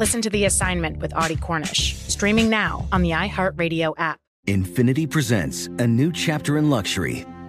[0.00, 4.18] Listen to The Assignment with Audie Cornish, streaming now on the iHeartRadio app.
[4.48, 7.26] Infiniti presents a new chapter in luxury,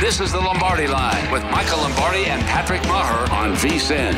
[0.00, 4.12] This is the Lombardi Line with Michael Lombardi and Patrick Meagher on VSIN.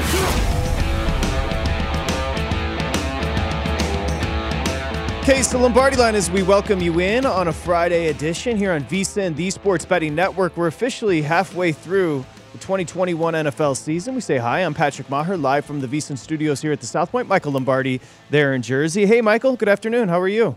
[5.24, 8.84] Okay, so Lombardi line as we welcome you in on a Friday edition here on
[8.84, 10.54] VSIN, the Sports Betting Network.
[10.54, 14.14] We're officially halfway through the 2021 NFL season.
[14.14, 14.60] We say hi.
[14.60, 17.26] I'm Patrick Meagher, live from the VSIN studios here at the South Point.
[17.26, 19.06] Michael Lombardi there in Jersey.
[19.06, 19.56] Hey, Michael.
[19.56, 20.10] Good afternoon.
[20.10, 20.56] How are you?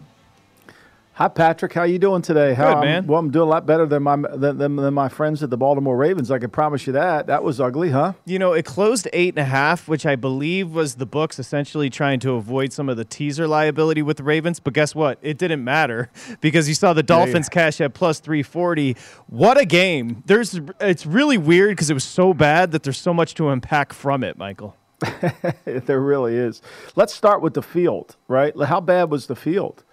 [1.17, 1.73] Hi, Patrick.
[1.73, 2.53] How you doing today?
[2.53, 2.97] How, Good, man.
[2.97, 5.49] I'm, well, I'm doing a lot better than my than, than, than, my friends at
[5.49, 6.29] the Baltimore Ravens.
[6.29, 7.25] I can promise you that.
[7.25, 8.13] That was ugly, huh?
[8.25, 11.89] You know, it closed eight and a half, which I believe was the books essentially
[11.89, 14.59] trying to avoid some of the teaser liability with the Ravens.
[14.59, 15.17] But guess what?
[15.23, 17.65] It didn't matter because you saw the Dolphins yeah, yeah.
[17.65, 18.95] cash at plus three forty.
[19.25, 20.21] What a game!
[20.27, 23.91] There's it's really weird because it was so bad that there's so much to unpack
[23.91, 24.77] from it, Michael.
[25.65, 26.61] there really is.
[26.95, 28.53] Let's start with the field, right?
[28.65, 29.83] How bad was the field?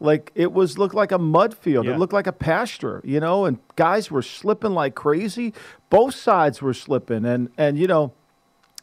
[0.00, 1.86] Like it was looked like a mud field.
[1.86, 1.94] Yeah.
[1.94, 5.52] It looked like a pasture, you know, and guys were slipping like crazy.
[5.90, 8.12] Both sides were slipping, and and you know,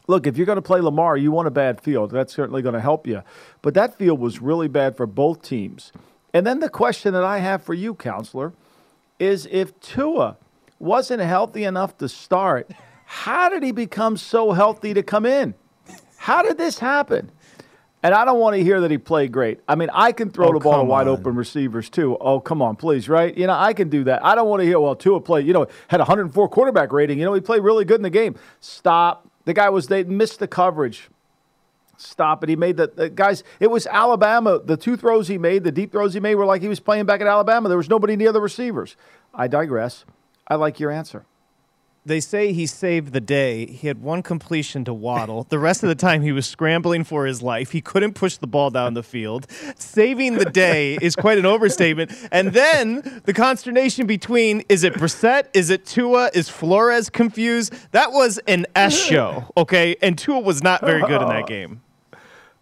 [0.06, 2.10] look, if you're going to play Lamar, you want a bad field.
[2.10, 3.22] That's certainly going to help you.
[3.62, 5.92] But that field was really bad for both teams.
[6.34, 8.52] And then the question that I have for you, counselor,
[9.18, 10.36] is if Tua
[10.78, 12.70] wasn't healthy enough to start,
[13.06, 15.54] how did he become so healthy to come in?
[16.18, 17.30] How did this happen?
[18.06, 19.58] And I don't want to hear that he played great.
[19.66, 21.18] I mean, I can throw oh, the ball to wide on.
[21.18, 22.16] open receivers too.
[22.20, 23.36] Oh, come on, please, right?
[23.36, 24.24] You know, I can do that.
[24.24, 27.18] I don't want to hear, well, Tua played, you know, had 104 quarterback rating.
[27.18, 28.36] You know, he played really good in the game.
[28.60, 29.28] Stop.
[29.44, 31.08] The guy was, they missed the coverage.
[31.96, 32.48] Stop it.
[32.48, 34.60] He made the, the, guys, it was Alabama.
[34.64, 37.06] The two throws he made, the deep throws he made were like he was playing
[37.06, 37.68] back at Alabama.
[37.68, 38.94] There was nobody near the receivers.
[39.34, 40.04] I digress.
[40.46, 41.26] I like your answer
[42.06, 43.66] they say he saved the day.
[43.66, 45.46] He had one completion to Waddle.
[45.48, 47.72] The rest of the time, he was scrambling for his life.
[47.72, 49.46] He couldn't push the ball down the field.
[49.76, 52.12] Saving the day is quite an overstatement.
[52.30, 55.48] And then the consternation between is it Brissett?
[55.52, 56.30] Is it Tua?
[56.32, 57.74] Is Flores confused?
[57.90, 59.96] That was an S show, okay?
[60.00, 61.82] And Tua was not very good in that game.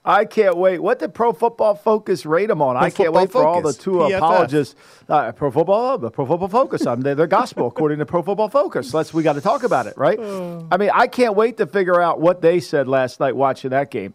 [0.07, 0.81] I can't wait.
[0.81, 2.77] What did Pro Football Focus rate them on?
[2.77, 4.75] Pro I can't wait for all the two apologists.
[5.09, 6.87] Uh, Pro Football, the Pro Football Focus.
[6.87, 8.93] I'm their gospel according to Pro Football Focus.
[8.93, 10.21] Let's we got to talk about it, right?
[10.21, 13.91] I mean, I can't wait to figure out what they said last night watching that
[13.91, 14.12] game.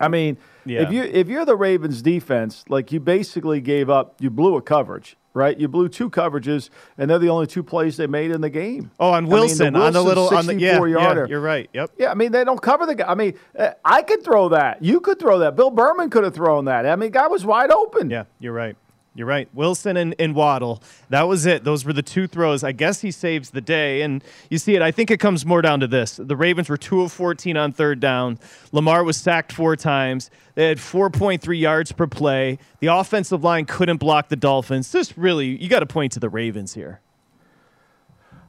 [0.00, 0.82] I mean, yeah.
[0.82, 4.62] if you if you're the Ravens defense, like you basically gave up, you blew a
[4.62, 5.58] coverage right?
[5.58, 8.90] You blew two coverages, and they're the only two plays they made in the game.
[8.98, 11.22] Oh, on Wilson, I mean, the Wilson on the little on the yeah, yarder.
[11.22, 11.70] Yeah, you're right.
[11.72, 11.92] Yep.
[11.98, 13.06] Yeah, I mean they don't cover the guy.
[13.06, 14.82] I mean, uh, I could throw that.
[14.82, 15.54] You could throw that.
[15.54, 16.86] Bill Berman could have thrown that.
[16.86, 18.10] I mean, guy was wide open.
[18.10, 18.76] Yeah, you're right.
[19.16, 19.48] You're right.
[19.54, 20.82] Wilson and, and Waddle.
[21.08, 21.64] That was it.
[21.64, 22.62] Those were the two throws.
[22.62, 24.02] I guess he saves the day.
[24.02, 24.82] And you see it.
[24.82, 26.20] I think it comes more down to this.
[26.22, 28.38] The Ravens were 2 of 14 on third down.
[28.72, 30.30] Lamar was sacked four times.
[30.54, 32.58] They had 4.3 yards per play.
[32.80, 34.92] The offensive line couldn't block the Dolphins.
[34.92, 37.00] This really, you got to point to the Ravens here.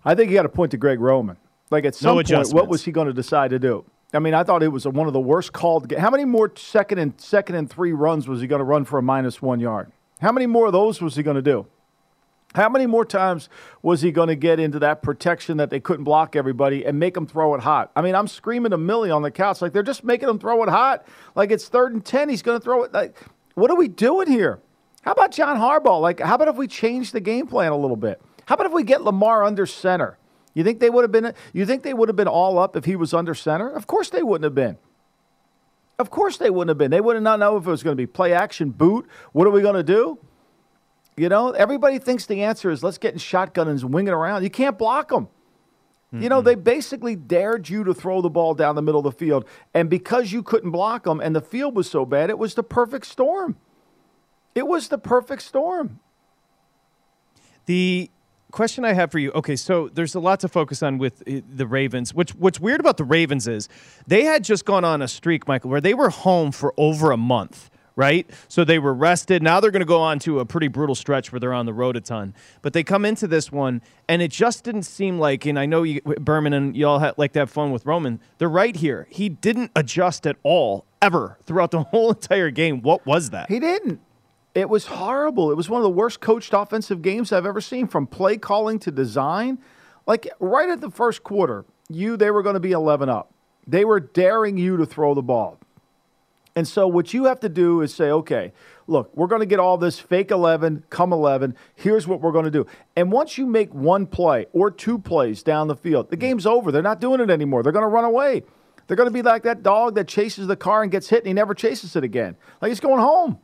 [0.03, 1.37] I think you got to point to Greg Roman.
[1.69, 3.85] Like at some No point, what was he going to decide to do?
[4.13, 5.91] I mean, I thought it was a, one of the worst called.
[5.91, 8.99] How many more second and second and three runs was he going to run for
[8.99, 9.91] a minus one yard?
[10.19, 11.67] How many more of those was he going to do?
[12.55, 13.49] How many more times
[13.81, 17.13] was he going to get into that protection that they couldn't block everybody and make
[17.13, 17.91] them throw it hot?
[17.95, 20.63] I mean, I'm screaming to Millie on the couch like they're just making him throw
[20.63, 21.05] it hot.
[21.35, 22.93] Like it's third and ten, he's going to throw it.
[22.93, 23.17] Like,
[23.53, 24.59] what are we doing here?
[25.01, 26.01] How about John Harbaugh?
[26.01, 28.21] Like, how about if we change the game plan a little bit?
[28.45, 30.17] How about if we get Lamar under center?
[30.53, 31.33] You think they would have been?
[31.53, 33.69] You think they would have been all up if he was under center?
[33.69, 34.77] Of course they wouldn't have been.
[35.99, 36.91] Of course they wouldn't have been.
[36.91, 39.07] They would have not known if it was going to be play action boot.
[39.31, 40.19] What are we going to do?
[41.15, 44.43] You know, everybody thinks the answer is let's get in shotgun and wing it around.
[44.43, 45.29] You can't block them.
[46.13, 49.11] You know, they basically dared you to throw the ball down the middle of the
[49.11, 49.45] field.
[49.73, 52.63] And because you couldn't block them and the field was so bad, it was the
[52.63, 53.57] perfect storm.
[54.55, 55.99] It was the perfect storm.
[57.65, 58.09] The
[58.57, 59.31] question I have for you.
[59.33, 62.15] Okay, so there's a lot to focus on with uh, the Ravens.
[62.15, 63.69] Which what's weird about the Ravens is
[64.07, 67.17] they had just gone on a streak, Michael, where they were home for over a
[67.17, 67.69] month.
[67.95, 69.41] Right, so they were rested.
[69.41, 71.73] Now they're going to go on to a pretty brutal stretch where they're on the
[71.73, 72.35] road a ton.
[72.61, 75.47] But they come into this one, and it just didn't seem like.
[75.47, 78.19] And I know you, Berman and y'all had, like to have fun with Roman.
[78.37, 79.07] They're right here.
[79.09, 82.83] He didn't adjust at all ever throughout the whole entire game.
[82.83, 83.49] What was that?
[83.49, 83.99] He didn't.
[84.57, 85.51] It was horrible.
[85.51, 88.79] It was one of the worst coached offensive games I've ever seen from play calling
[88.79, 89.59] to design.
[90.07, 93.31] Like right at the first quarter, you they were going to be 11 up.
[93.67, 95.59] They were daring you to throw the ball.
[96.55, 98.51] And so what you have to do is say, okay,
[98.87, 101.55] look, we're going to get all this fake 11, come 11.
[101.75, 102.65] Here's what we're going to do.
[102.95, 106.71] And once you make one play or two plays down the field, the game's over.
[106.71, 107.61] They're not doing it anymore.
[107.61, 108.41] They're going to run away.
[108.87, 111.27] They're going to be like that dog that chases the car and gets hit and
[111.27, 112.35] he never chases it again.
[112.59, 113.37] Like he's going home.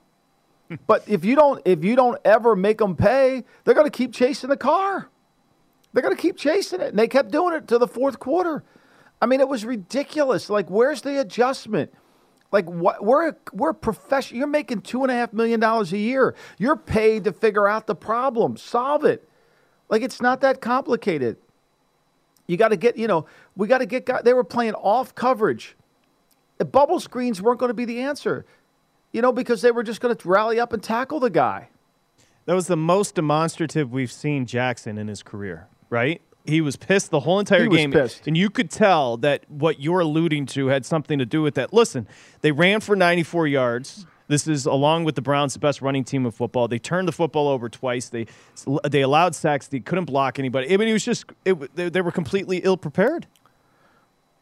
[0.88, 4.14] But if you don't if you don't ever make them pay, they're going to keep
[4.14, 5.10] chasing the car.
[5.92, 6.90] They're going to keep chasing it.
[6.90, 8.64] And they kept doing it to the fourth quarter.
[9.22, 10.50] I mean, it was ridiculous.
[10.50, 11.94] Like, where's the adjustment?
[12.52, 14.38] Like what we're we're professional.
[14.38, 16.36] You're making two and a half million dollars a year.
[16.60, 19.28] You're paid to figure out the problem, solve it.
[19.90, 21.38] Like it's not that complicated.
[22.46, 23.26] You got to get, you know,
[23.56, 24.24] we got to get.
[24.24, 25.76] They were playing off coverage.
[26.60, 28.46] The bubble screens weren't going to be the answer,
[29.14, 31.70] you know, because they were just going to rally up and tackle the guy.
[32.46, 36.22] That was the most demonstrative we've seen Jackson in his career, right?
[36.46, 37.92] He was pissed the whole entire He was game.
[37.94, 38.28] pissed.
[38.28, 41.72] And you could tell that what you're alluding to had something to do with that.
[41.72, 42.06] Listen,
[42.42, 44.06] they ran for 94 yards.
[44.28, 46.68] This is along with the Browns, the best running team of football.
[46.68, 48.10] They turned the football over twice.
[48.10, 48.26] They
[48.90, 49.68] they allowed sacks.
[49.68, 50.74] They couldn't block anybody.
[50.74, 53.28] I mean, it was just it, they, they were completely ill prepared.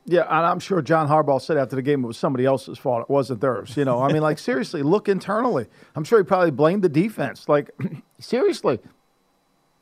[0.06, 3.03] Yeah, and I'm sure John Harbaugh said after the game it was somebody else's fault.
[3.03, 3.77] It wasn't theirs.
[3.77, 5.68] You know, I mean, like seriously, look internally.
[5.95, 7.48] I'm sure he probably blamed the defense.
[7.48, 7.69] Like,
[8.19, 8.80] seriously.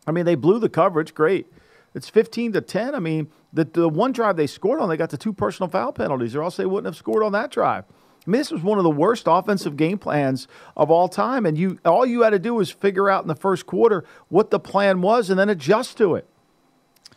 [0.06, 1.13] I mean, they blew the coverage.
[1.13, 1.48] Great.
[1.94, 2.95] It's 15 to 10.
[2.95, 5.92] I mean, the, the one drive they scored on, they got the two personal foul
[5.92, 7.86] penalties, or else they wouldn't have scored on that drive.
[7.88, 11.57] I mean, this was one of the worst offensive game plans of all time, and
[11.57, 14.60] you all you had to do was figure out in the first quarter what the
[14.60, 16.27] plan was, and then adjust to it.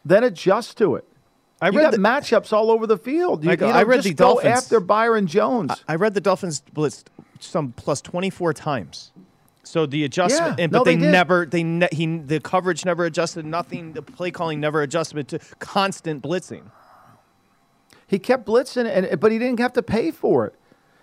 [0.05, 1.07] Then adjust to it.
[1.63, 3.45] I you read got the- matchups all over the field.
[3.45, 5.73] You, Michael, you know, I read the Dolphins- after Byron Jones.
[5.89, 7.05] I read the Dolphins blitzed
[7.39, 9.13] some plus 24 times.
[9.63, 12.85] So the adjustment, Yeah, and, but no, they, they never, they ne- he, the coverage
[12.85, 13.47] never adjusted.
[13.47, 16.65] Nothing, the play calling never adjusted to constant blitzing.
[18.09, 20.55] He kept blitzing, and but he didn't have to pay for it.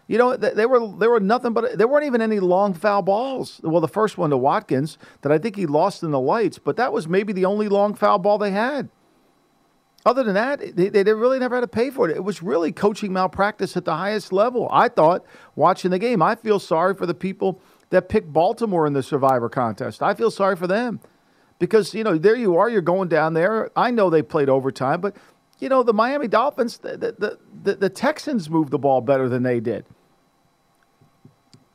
[0.07, 3.61] You know, they were there were nothing but there weren't even any long foul balls.
[3.63, 6.75] Well, the first one to Watkins that I think he lost in the lights, but
[6.77, 8.89] that was maybe the only long foul ball they had.
[10.05, 12.15] Other than that, they, they really never had to pay for it.
[12.15, 14.69] It was really coaching malpractice at the highest level.
[14.71, 15.25] I thought
[15.55, 19.49] watching the game, I feel sorry for the people that picked Baltimore in the Survivor
[19.49, 20.01] contest.
[20.01, 21.01] I feel sorry for them
[21.59, 23.69] because you know there you are, you're going down there.
[23.75, 25.15] I know they played overtime, but
[25.59, 29.43] you know the Miami Dolphins, the the, the, the Texans moved the ball better than
[29.43, 29.85] they did.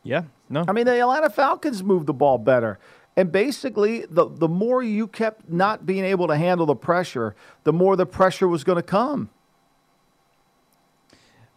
[0.02, 0.64] Yeah, no.
[0.66, 2.78] I mean, the Atlanta Falcons moved the ball better.
[3.16, 7.72] And basically, the, the more you kept not being able to handle the pressure, the
[7.72, 9.30] more the pressure was going to come.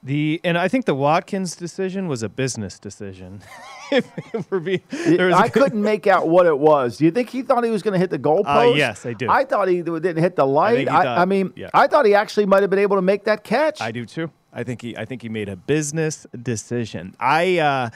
[0.04, 3.42] The and I think the Watkins decision was a business decision.
[3.92, 6.98] if, if being, there was a- I couldn't make out what it was.
[6.98, 8.74] Do you think he thought he was going to hit the goalpost?
[8.74, 9.28] Uh, yes, I do.
[9.30, 10.88] I thought he didn't hit the light.
[10.88, 11.72] I, thought- I mean, yeah.
[11.74, 13.82] I thought he actually might have been able to make that catch.
[13.82, 14.30] I do too.
[14.54, 17.16] I think he I think he made a business decision.
[17.20, 17.90] I uh,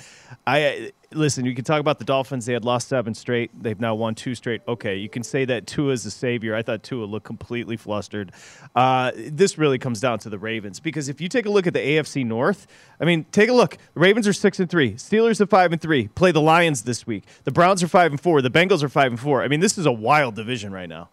[0.45, 2.45] I listen, you can talk about the Dolphins.
[2.45, 3.51] They had lost seven straight.
[3.61, 4.61] They've now won two straight.
[4.67, 6.55] Okay, you can say that Tua is the savior.
[6.55, 8.31] I thought Tua looked completely flustered.
[8.75, 11.73] Uh, this really comes down to the Ravens because if you take a look at
[11.73, 12.67] the AFC North,
[12.99, 13.77] I mean, take a look.
[13.93, 14.93] The Ravens are six and three.
[14.93, 16.07] Steelers are five and three.
[16.09, 17.25] Play the Lions this week.
[17.43, 18.41] The Browns are five and four.
[18.41, 19.43] The Bengals are five and four.
[19.43, 21.09] I mean, this is a wild division right now.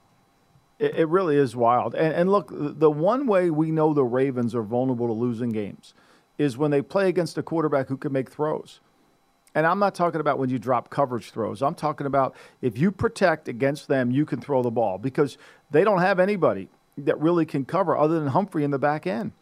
[0.79, 1.95] It, it really is wild.
[1.95, 5.95] And, and look, the one way we know the Ravens are vulnerable to losing games
[6.39, 8.81] is when they play against a quarterback who can make throws.
[9.59, 11.63] And I'm not talking about when you drop coverage throws.
[11.63, 15.37] I'm talking about if you protect against them, you can throw the ball because
[15.73, 19.33] they don't have anybody that really can cover other than Humphrey in the back end.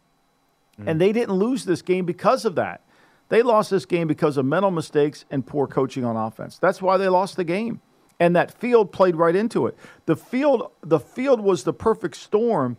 [0.81, 0.91] Mm.
[0.91, 2.81] And they didn't lose this game because of that.
[3.29, 6.57] They lost this game because of mental mistakes and poor coaching on offense.
[6.57, 7.83] That's why they lost the game.
[8.19, 9.77] And that field played right into it.
[10.07, 12.79] The field the field was the perfect storm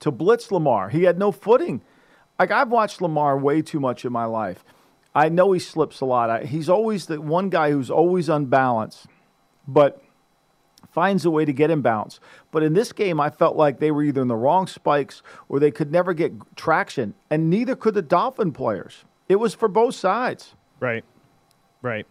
[0.00, 0.88] to blitz Lamar.
[0.88, 1.82] He had no footing.
[2.36, 4.64] Like I've watched Lamar way too much in my life.
[5.14, 6.30] I know he slips a lot.
[6.30, 9.06] I, he's always the one guy who's always unbalanced,
[9.68, 10.02] but
[10.90, 12.20] finds a way to get him bounced.
[12.50, 15.58] But in this game, I felt like they were either in the wrong spikes or
[15.58, 19.04] they could never get traction, and neither could the Dolphin players.
[19.28, 20.54] It was for both sides.
[20.80, 21.04] Right.
[21.80, 22.06] Right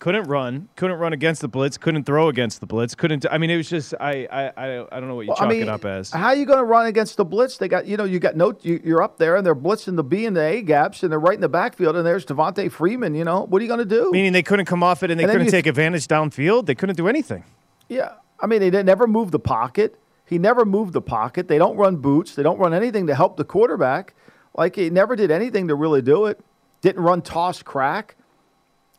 [0.00, 3.26] couldn't run, couldn't run against the blitz, couldn't throw against the blitz, couldn't.
[3.30, 5.46] I mean, it was just I I I, I don't know what you well, chalk
[5.46, 6.10] I mean, it up as.
[6.10, 7.58] How are you going to run against the blitz?
[7.58, 10.02] They got you know you got no you, are up there and they're blitzing the
[10.02, 13.14] B and the A gaps and they're right in the backfield and there's Devonta Freeman.
[13.14, 14.10] You know what are you going to do?
[14.10, 16.66] Meaning they couldn't come off it and they and couldn't take advantage downfield.
[16.66, 17.44] They couldn't do anything.
[17.88, 19.96] Yeah, I mean they never moved the pocket.
[20.24, 21.46] He never moved the pocket.
[21.48, 22.34] They don't run boots.
[22.34, 24.14] They don't run anything to help the quarterback.
[24.56, 26.40] Like he never did anything to really do it.
[26.80, 28.16] Didn't run toss crack.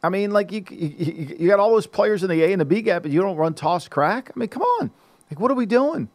[0.04, 2.66] I mean, like you, you, you got all those players in the A and the
[2.66, 4.32] B gap, and you don't run toss crack.
[4.36, 4.92] I mean, come on,
[5.30, 6.10] like what are we doing?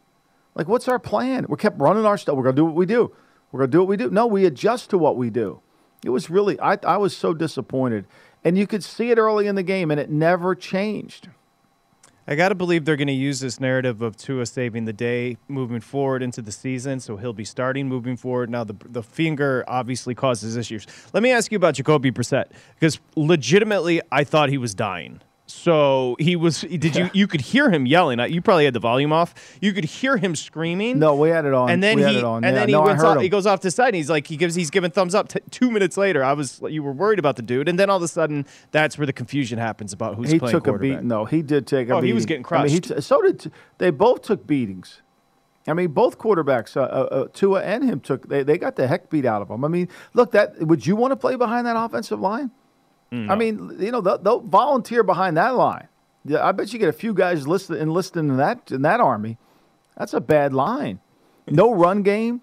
[0.55, 1.45] Like, what's our plan?
[1.47, 2.35] We kept running our stuff.
[2.35, 3.13] We're gonna do what we do.
[3.51, 4.09] We're gonna do what we do.
[4.09, 5.61] No, we adjust to what we do.
[6.03, 8.05] It was really, I, I was so disappointed,
[8.43, 11.29] and you could see it early in the game, and it never changed.
[12.29, 15.37] I got to believe they're going to use this narrative of Tua saving the day
[15.47, 16.99] moving forward into the season.
[16.99, 18.49] So he'll be starting moving forward.
[18.49, 20.85] Now, the, the finger obviously causes issues.
[21.13, 25.21] Let me ask you about Jacoby Brissett because legitimately, I thought he was dying.
[25.47, 26.61] So he was.
[26.61, 27.09] Did you?
[27.17, 28.19] You could hear him yelling.
[28.31, 29.33] You probably had the volume off.
[29.61, 30.99] You could hear him screaming.
[30.99, 31.69] No, we had it on.
[31.69, 32.19] And then we he.
[32.19, 32.51] And yeah.
[32.51, 33.87] then he, no, went off, he goes off to the side.
[33.87, 34.55] And he's like, he gives.
[34.55, 35.29] He's giving thumbs up.
[35.29, 36.61] T- two minutes later, I was.
[36.67, 39.13] You were worried about the dude, and then all of a sudden, that's where the
[39.13, 40.51] confusion happens about who's he playing.
[40.51, 41.07] Took a beating.
[41.07, 41.25] though.
[41.25, 41.93] he did take a.
[41.93, 42.07] Oh, beating.
[42.07, 42.69] he was getting crushed.
[42.69, 43.51] I mean, t- so did.
[43.77, 45.01] They both took beatings.
[45.65, 48.27] I mean, both quarterbacks, uh, uh, uh, Tua and him, took.
[48.27, 49.65] They, they got the heck beat out of them.
[49.65, 52.51] I mean, look, that would you want to play behind that offensive line?
[53.11, 53.31] No.
[53.31, 55.87] I mean, you know, they'll, they'll volunteer behind that line.
[56.25, 59.37] Yeah, I bet you get a few guys listed enlisted in that in that army.
[59.97, 60.99] That's a bad line.
[61.47, 62.41] No run game.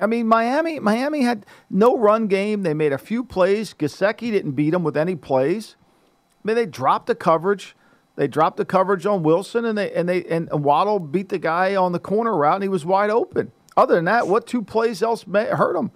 [0.00, 2.62] I mean, Miami Miami had no run game.
[2.62, 3.72] They made a few plays.
[3.72, 5.76] Gesicki didn't beat them with any plays.
[6.42, 7.76] I mean, they dropped the coverage.
[8.16, 11.76] They dropped the coverage on Wilson, and they and they and Waddle beat the guy
[11.76, 13.52] on the corner route, and he was wide open.
[13.76, 15.92] Other than that, what two plays else hurt him?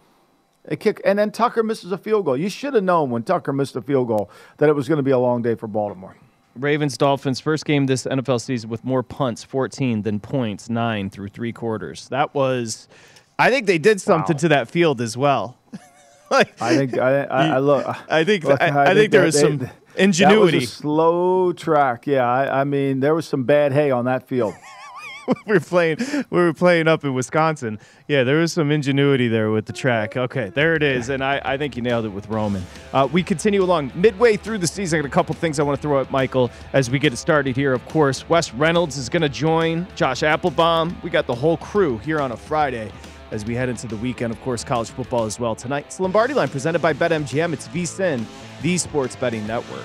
[0.66, 2.36] A kick, and then Tucker misses a field goal.
[2.36, 5.02] You should have known when Tucker missed a field goal that it was going to
[5.02, 6.16] be a long day for Baltimore.
[6.56, 11.28] Ravens Dolphins first game this NFL season with more punts 14 than points 9 through
[11.28, 12.08] 3 quarters.
[12.08, 12.88] That was
[13.38, 14.40] I think they did something wow.
[14.40, 15.58] to that field as well.
[16.30, 19.34] like, I think I, I, I look I think look, I, I, think, there was
[19.34, 20.58] they, some ingenuity.
[20.58, 22.06] That was a slow track.
[22.06, 24.54] Yeah, I, I mean there was some bad hay on that field.
[25.46, 25.98] we were playing
[26.30, 27.78] we were playing up in Wisconsin.
[28.08, 30.16] Yeah, there was some ingenuity there with the track.
[30.16, 32.64] Okay, there it is, and I, I think you nailed it with Roman.
[32.92, 34.98] Uh, we continue along midway through the season.
[34.98, 37.16] I got a couple things I want to throw at Michael as we get it
[37.16, 37.72] started here.
[37.72, 40.96] Of course, Wes Reynolds is going to join Josh Applebaum.
[41.02, 42.90] We got the whole crew here on a Friday
[43.30, 44.32] as we head into the weekend.
[44.32, 45.86] Of course, college football as well tonight.
[45.86, 47.52] It's Lombardi Line presented by BetMGM.
[47.52, 48.24] It's VSIN,
[48.62, 49.84] the Sports Betting Network.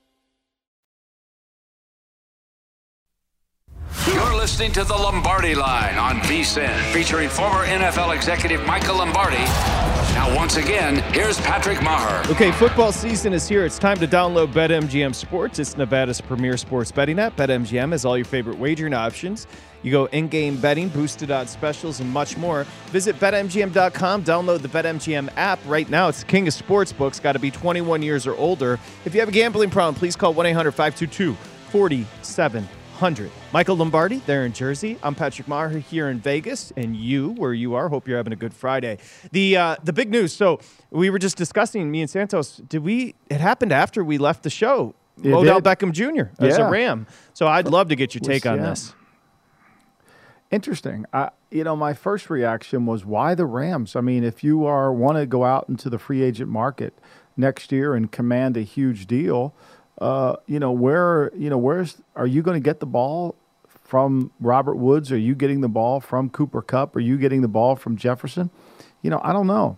[4.41, 9.37] Listening to the Lombardi Line on VSIN, featuring former NFL executive Michael Lombardi.
[10.15, 12.27] Now, once again, here's Patrick Meagher.
[12.31, 13.65] Okay, football season is here.
[13.65, 15.59] It's time to download BetMGM Sports.
[15.59, 17.35] It's Nevada's premier sports betting app.
[17.35, 19.45] BetMGM has all your favorite wagering options.
[19.83, 22.63] You go in game betting, boosted odds specials, and much more.
[22.87, 26.07] Visit BetMGM.com, download the BetMGM app right now.
[26.07, 27.19] It's the king of sports books.
[27.19, 28.79] Got to be 21 years or older.
[29.05, 31.37] If you have a gambling problem, please call 1 800 522
[33.01, 33.31] 4700.
[33.51, 34.95] Michael Lombardi there in Jersey.
[35.01, 38.35] I'm Patrick Meagher here in Vegas, and you, where you are, hope you're having a
[38.35, 38.99] good Friday.
[39.31, 40.33] The uh, the big news.
[40.33, 40.59] So
[40.91, 42.57] we were just discussing me and Santos.
[42.57, 43.15] Did we?
[43.27, 44.93] It happened after we left the show.
[45.23, 45.63] It Odell did.
[45.79, 46.29] Beckham Jr.
[46.39, 46.67] as Yeah.
[46.67, 47.07] a Ram.
[47.33, 48.69] So I'd love to get your Was- take on yeah.
[48.69, 48.93] this.
[50.51, 51.05] Interesting.
[51.11, 53.95] I, you know, my first reaction was why the Rams?
[53.95, 56.93] I mean, if you are want to go out into the free agent market
[57.35, 59.55] next year and command a huge deal,
[59.99, 63.35] uh, you know, where you know where's are you going to get the ball
[63.83, 65.11] from Robert Woods?
[65.11, 66.95] Are you getting the ball from Cooper Kupp?
[66.95, 68.49] Are you getting the ball from Jefferson?
[69.01, 69.77] You know, I don't know.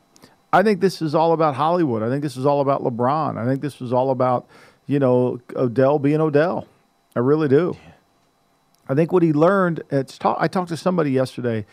[0.51, 2.03] I think this is all about Hollywood.
[2.03, 3.37] I think this is all about LeBron.
[3.37, 4.45] I think this is all about,
[4.85, 6.67] you know, Odell being Odell.
[7.15, 7.75] I really do.
[8.87, 9.81] I think what he learned.
[9.89, 11.65] It's ta- I talked to somebody yesterday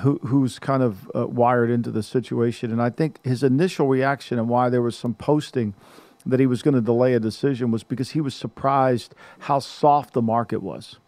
[0.00, 4.38] who, who's kind of uh, wired into the situation, and I think his initial reaction
[4.38, 5.74] and why there was some posting
[6.24, 10.14] that he was going to delay a decision was because he was surprised how soft
[10.14, 10.98] the market was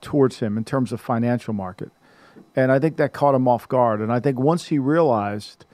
[0.00, 1.90] towards him in terms of financial market,
[2.56, 4.00] and I think that caught him off guard.
[4.00, 5.64] And I think once he realized,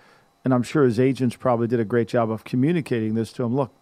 [0.44, 3.54] and I'm sure his agents probably did a great job of communicating this to him.
[3.54, 3.72] Look,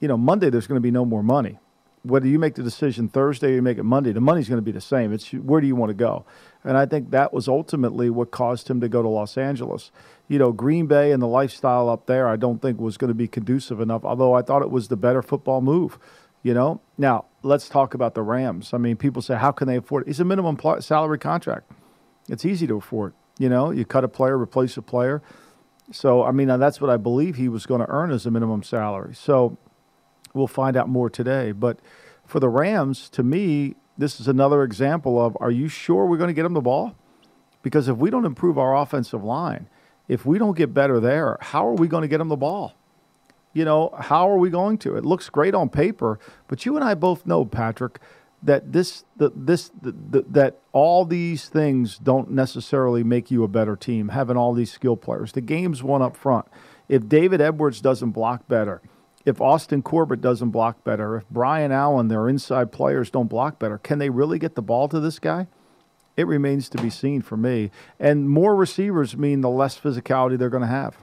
[0.00, 1.58] you know, Monday there's going to be no more money
[2.04, 4.62] whether you make the decision Thursday or you make it Monday, the money's going to
[4.62, 5.12] be the same.
[5.12, 6.24] It's where do you want to go?
[6.62, 9.90] And I think that was ultimately what caused him to go to Los Angeles.
[10.28, 13.14] You know, Green Bay and the lifestyle up there, I don't think was going to
[13.14, 15.98] be conducive enough, although I thought it was the better football move.
[16.42, 18.74] You know, now let's talk about the Rams.
[18.74, 20.10] I mean, people say, how can they afford it?
[20.10, 21.70] It's a minimum salary contract.
[22.28, 23.14] It's easy to afford.
[23.38, 25.22] You know, you cut a player, replace a player.
[25.90, 28.62] So, I mean, that's what I believe he was going to earn as a minimum
[28.62, 29.14] salary.
[29.14, 29.56] So,
[30.34, 31.52] we'll find out more today.
[31.52, 31.78] But
[32.26, 36.28] for the Rams, to me, this is another example of are you sure we're going
[36.28, 36.94] to get them the ball?
[37.62, 39.68] Because if we don't improve our offensive line,
[40.08, 42.74] if we don't get better there, how are we going to get them the ball?
[43.54, 44.96] You know, how are we going to?
[44.96, 46.18] It looks great on paper,
[46.48, 48.00] but you and I both know, Patrick,
[48.44, 53.48] that this the, this the, the, that all these things don't necessarily make you a
[53.48, 56.44] better team having all these skill players the game's won up front
[56.88, 58.82] if david edwards doesn't block better
[59.24, 63.78] if austin corbett doesn't block better if brian allen their inside players don't block better
[63.78, 65.46] can they really get the ball to this guy
[66.16, 70.50] it remains to be seen for me and more receivers mean the less physicality they're
[70.50, 70.96] going to have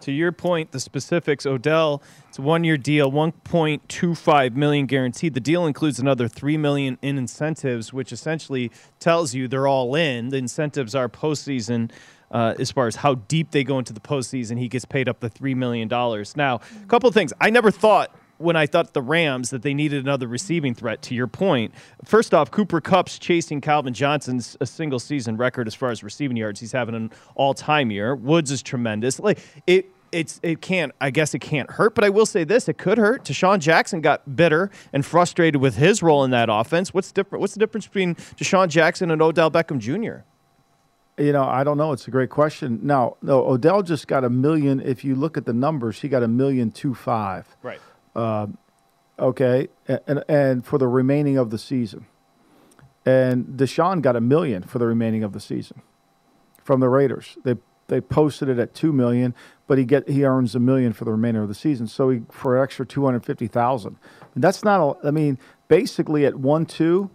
[0.00, 5.34] to your point, the specifics, Odell, it's a one-year deal, 1.25 million guaranteed.
[5.34, 10.28] The deal includes another 3 million in incentives, which essentially tells you they're all in.
[10.28, 11.90] The incentives are postseason.
[12.30, 15.20] Uh, as far as how deep they go into the postseason, he gets paid up
[15.20, 16.36] to three million dollars.
[16.36, 17.32] Now, a couple of things.
[17.40, 21.02] I never thought when I thought the Rams that they needed another receiving threat.
[21.02, 21.72] To your point,
[22.04, 26.36] first off, Cooper Kupp's chasing Calvin Johnson's a single season record as far as receiving
[26.36, 26.60] yards.
[26.60, 28.14] He's having an all time year.
[28.14, 29.18] Woods is tremendous.
[29.18, 29.90] Like it.
[30.12, 32.96] It's it can't I guess it can't hurt, but I will say this: it could
[32.96, 33.24] hurt.
[33.24, 36.94] DeSean Jackson got bitter and frustrated with his role in that offense.
[36.94, 37.40] What's different?
[37.40, 40.24] What's the difference between DeSean Jackson and Odell Beckham Jr.?
[41.18, 41.92] You know, I don't know.
[41.92, 42.80] It's a great question.
[42.82, 44.80] Now, no, Odell just got a million.
[44.80, 47.46] If you look at the numbers, he got a million two five.
[47.62, 47.80] Right.
[48.14, 48.48] Uh,
[49.18, 52.06] okay, and and for the remaining of the season,
[53.06, 55.80] and DeSean got a million for the remaining of the season
[56.62, 57.38] from the Raiders.
[57.44, 57.54] They
[57.88, 59.34] they posted it at two million,
[59.66, 61.86] but he get he earns a million for the remainder of the season.
[61.86, 63.96] So he for an extra two hundred fifty thousand.
[64.34, 64.98] That's not.
[65.02, 67.10] A, I mean, basically at one two,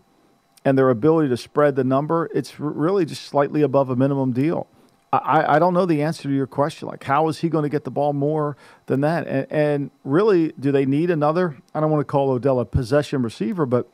[0.63, 4.67] and their ability to spread the number, it's really just slightly above a minimum deal.
[5.13, 6.87] I, I don't know the answer to your question.
[6.87, 9.27] Like, how is he going to get the ball more than that?
[9.27, 11.57] And, and really, do they need another?
[11.75, 13.89] I don't want to call Odell a possession receiver, but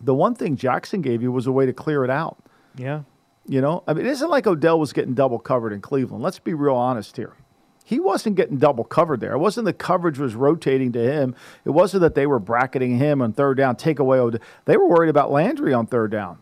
[0.00, 2.38] the one thing Jackson gave you was a way to clear it out.
[2.76, 3.02] Yeah.
[3.46, 6.22] You know, I mean, it isn't like Odell was getting double covered in Cleveland.
[6.22, 7.34] Let's be real honest here.
[7.84, 9.32] He wasn't getting double covered there.
[9.32, 11.34] It wasn't the coverage was rotating to him.
[11.64, 14.38] It wasn't that they were bracketing him on third down, take away.
[14.64, 16.38] They were worried about Landry on third down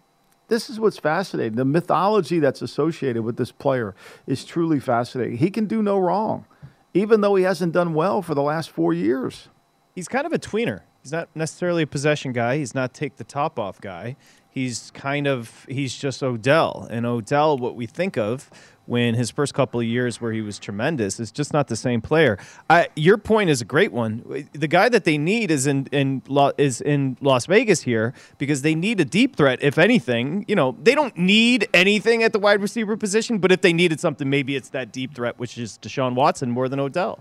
[0.50, 1.54] this is what's fascinating.
[1.54, 3.94] The mythology that's associated with this player
[4.26, 5.38] is truly fascinating.
[5.38, 6.44] He can do no wrong,
[6.92, 9.48] even though he hasn't done well for the last four years.
[9.94, 10.80] He's kind of a tweener.
[11.02, 12.58] He's not necessarily a possession guy.
[12.58, 14.16] He's not take the top off guy.
[14.50, 16.86] He's kind of he's just Odell.
[16.90, 18.50] And Odell, what we think of
[18.90, 22.00] when his first couple of years where he was tremendous is just not the same
[22.00, 22.36] player.
[22.68, 24.48] I, your point is a great one.
[24.52, 26.22] The guy that they need is in in
[26.58, 29.62] is in Las Vegas here because they need a deep threat.
[29.62, 33.60] If anything, you know they don't need anything at the wide receiver position, but if
[33.60, 37.20] they needed something, maybe it's that deep threat, which is Deshaun Watson more than Odell.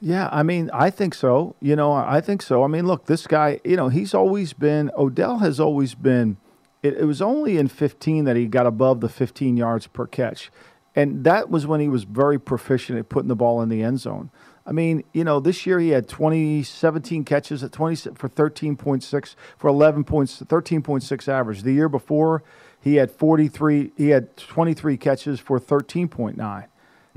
[0.00, 1.56] Yeah, I mean, I think so.
[1.60, 2.64] You know, I think so.
[2.64, 6.38] I mean, look, this guy, you know, he's always been Odell has always been
[6.82, 10.50] it, it was only in 15 that he got above the 15 yards per catch.
[10.94, 14.00] And that was when he was very proficient at putting the ball in the end
[14.00, 14.30] zone.
[14.66, 19.34] I mean, you know, this year he had 20, 17 catches at 20 for 13.6
[19.56, 21.62] for 11 points, 13.6 average.
[21.62, 22.42] The year before,
[22.80, 26.36] he had 43, he had 23 catches for 13.9.
[26.36, 26.66] Mm.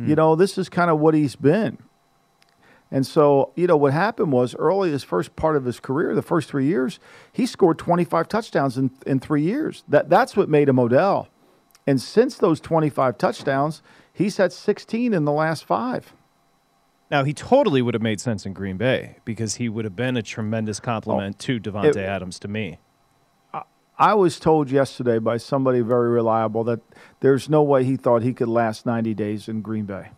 [0.07, 1.77] You know, this is kind of what he's been.
[2.91, 6.21] And so, you know, what happened was early his first part of his career, the
[6.21, 6.99] first three years,
[7.31, 9.83] he scored 25 touchdowns in, in three years.
[9.87, 11.29] That, that's what made him Odell.
[11.87, 13.81] And since those 25 touchdowns,
[14.13, 16.13] he's had 16 in the last five.
[17.09, 20.15] Now, he totally would have made sense in Green Bay because he would have been
[20.15, 22.77] a tremendous compliment oh, to Davante Adams to me.
[23.53, 23.63] I,
[23.97, 26.81] I was told yesterday by somebody very reliable that
[27.21, 30.09] there's no way he thought he could last 90 days in Green Bay.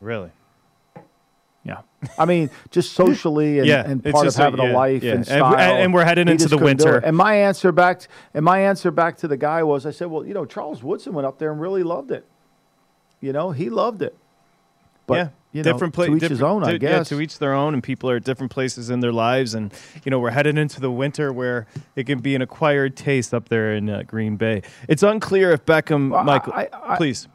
[0.00, 0.32] Really?
[2.18, 5.12] I mean, just socially and, yeah, and part of having a, yeah, life yeah.
[5.12, 5.54] and style.
[5.54, 6.98] And, and we're heading into the winter.
[6.98, 10.06] And my answer back, to, and my answer back to the guy was, I said,
[10.06, 12.26] well, you know, Charles Woodson went up there and really loved it.
[13.20, 14.16] You know, he loved it.
[15.06, 15.28] But yeah.
[15.52, 16.90] You know, different places, to each his own, I guess.
[16.90, 19.72] Yeah, to each their own, and people are at different places in their lives, and
[20.04, 23.48] you know we're headed into the winter where it can be an acquired taste up
[23.50, 24.62] there in uh, Green Bay.
[24.88, 27.28] It's unclear if Beckham, well, Michael, I, I, please.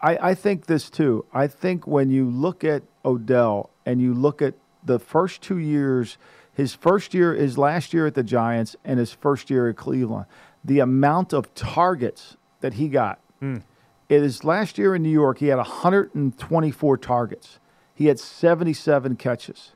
[0.00, 1.26] I, I think this too.
[1.34, 6.18] I think when you look at Odell and you look at the first two years,
[6.52, 10.26] his first year is last year at the Giants and his first year at Cleveland,
[10.64, 13.18] the amount of targets that he got.
[13.42, 13.62] Mm.
[14.08, 17.58] It is last year in New York, he had 124 targets.
[17.94, 19.72] He had 77 catches.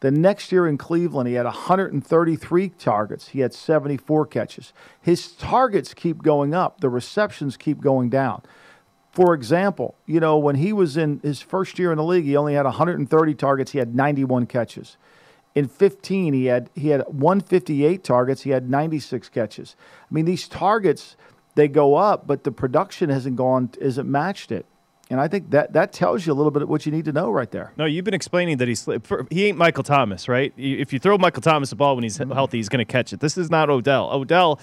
[0.00, 3.28] The next year in Cleveland, he had 133 targets.
[3.28, 4.72] He had 74 catches.
[5.00, 8.42] His targets keep going up, the receptions keep going down.
[9.18, 12.36] For example, you know, when he was in his first year in the league, he
[12.36, 14.96] only had 130 targets, he had 91 catches.
[15.56, 19.74] In 15, he had he had 158 targets, he had 96 catches.
[20.08, 21.16] I mean, these targets
[21.56, 24.66] they go up, but the production hasn't gone isn't matched it.
[25.10, 27.12] And I think that that tells you a little bit of what you need to
[27.12, 27.72] know right there.
[27.76, 28.86] No, you've been explaining that he's
[29.30, 30.52] he ain't Michael Thomas, right?
[30.56, 32.30] If you throw Michael Thomas the ball when he's mm-hmm.
[32.30, 33.18] healthy, he's going to catch it.
[33.18, 34.12] This is not Odell.
[34.12, 34.60] Odell,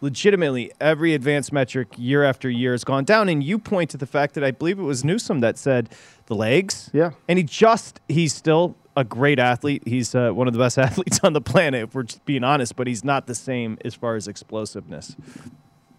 [0.00, 3.28] legitimately, every advanced metric year after year has gone down.
[3.28, 5.90] And you point to the fact that I believe it was Newsome that said
[6.26, 6.90] the legs.
[6.92, 7.12] Yeah.
[7.28, 9.82] And he just he's still a great athlete.
[9.86, 12.76] He's uh, one of the best athletes on the planet, if we're just being honest.
[12.76, 15.16] But he's not the same as far as explosiveness.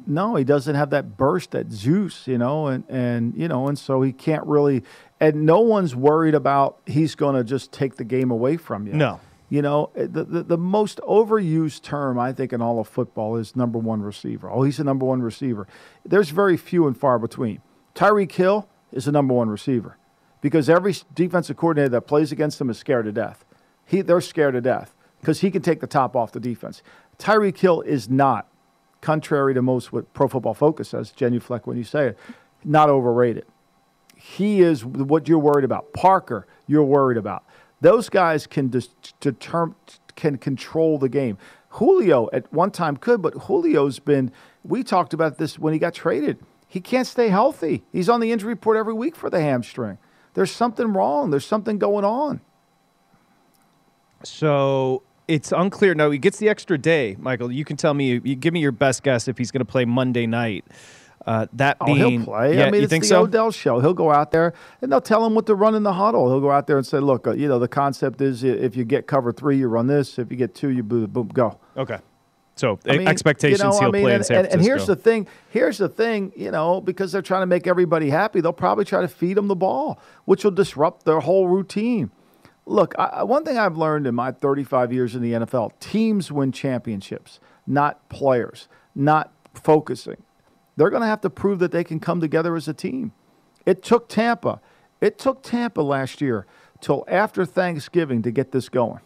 [0.09, 3.77] No, he doesn't have that burst, that Zeus, you know, and and you know, and
[3.77, 4.83] so he can't really.
[5.19, 8.93] And no one's worried about he's going to just take the game away from you.
[8.93, 9.19] No.
[9.49, 13.37] You know, eh, the, the, the most overused term I think in all of football
[13.37, 14.49] is number one receiver.
[14.49, 15.67] Oh, he's a number one receiver.
[16.05, 17.61] There's very few and far between.
[17.95, 19.97] Tyreek Hill is a number one receiver
[20.41, 23.45] because every defensive coordinator that plays against him is scared to death.
[23.85, 26.81] He, they're scared to death because he can take the top off the defense.
[27.17, 28.47] Tyreek Hill is not
[29.01, 32.19] contrary to most what Pro Football Focus says, genuflect when you say it,
[32.63, 33.45] not overrated.
[34.15, 35.93] He is what you're worried about.
[35.93, 37.45] Parker, you're worried about.
[37.81, 39.75] Those guys can dis- determine,
[40.15, 41.37] can control the game.
[41.69, 44.31] Julio at one time could, but Julio's been.
[44.63, 46.39] We talked about this when he got traded.
[46.67, 47.83] He can't stay healthy.
[47.93, 49.97] He's on the injury report every week for the hamstring.
[50.33, 51.29] There's something wrong.
[51.29, 52.41] There's something going on.
[54.23, 55.93] So it's unclear.
[55.95, 57.51] No, he gets the extra day, Michael.
[57.51, 58.19] You can tell me.
[58.23, 60.65] You give me your best guess if he's going to play Monday night.
[61.27, 62.55] Uh, that oh, he'll play.
[62.55, 63.23] Yeah, I mean, you it's think the so?
[63.23, 63.81] Odell show.
[63.81, 66.29] He'll go out there and they'll tell him what to run in the huddle.
[66.29, 68.85] He'll go out there and say, "Look, uh, you know, the concept is if you
[68.85, 70.17] get cover three, you run this.
[70.17, 71.97] If you get two, you boom, boom, go." Okay.
[72.55, 74.61] So I mean, expectations you know, he'll I mean, play and, in San and, and
[74.61, 75.27] here's the thing.
[75.49, 76.31] Here's the thing.
[76.33, 79.49] You know, because they're trying to make everybody happy, they'll probably try to feed them
[79.49, 82.09] the ball, which will disrupt their whole routine.
[82.65, 86.53] Look, I, one thing I've learned in my 35 years in the NFL: teams win
[86.53, 90.23] championships, not players, not focusing.
[90.77, 93.11] They're going to have to prove that they can come together as a team.
[93.65, 94.61] It took Tampa.
[95.01, 96.45] It took Tampa last year
[96.81, 99.01] till after Thanksgiving to get this going.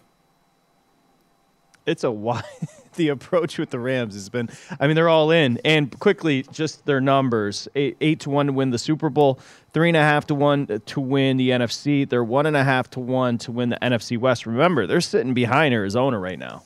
[1.87, 2.43] it's a wide.
[2.95, 4.49] the approach with the Rams has been.
[4.79, 8.53] I mean, they're all in, and quickly, just their numbers: eight, eight to one to
[8.53, 9.39] win the Super Bowl,
[9.73, 12.07] three and a half to one to win the NFC.
[12.07, 14.45] They're one and a half to one to win the NFC West.
[14.45, 16.63] Remember, they're sitting behind Arizona right now.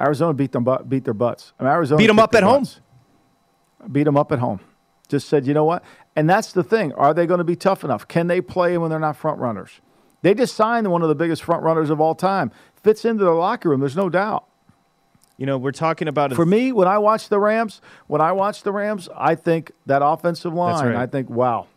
[0.00, 1.52] Arizona beat them, beat their butts.
[1.58, 2.66] I mean, Arizona Beat 'em kicked up at home.
[3.92, 4.60] Beat them up at home.
[5.08, 5.82] Just said, you know what?
[6.16, 6.92] And that's the thing.
[6.94, 8.06] Are they going to be tough enough?
[8.08, 9.70] Can they play when they're not front runners?
[10.22, 12.50] They just signed one of the biggest front runners of all time.
[12.82, 13.80] Fits into the locker room.
[13.80, 14.44] There's no doubt.
[15.36, 18.64] You know, we're talking about For me, when I watch the Rams, when I watch
[18.64, 20.84] the Rams, I think that offensive line.
[20.88, 20.96] right.
[20.96, 21.68] I think, wow.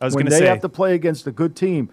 [0.00, 1.88] I was when gonna they say- have to play against a good team,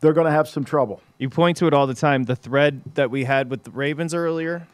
[0.00, 1.00] they're going to have some trouble.
[1.18, 2.24] You point to it all the time.
[2.24, 4.66] The thread that we had with the Ravens earlier,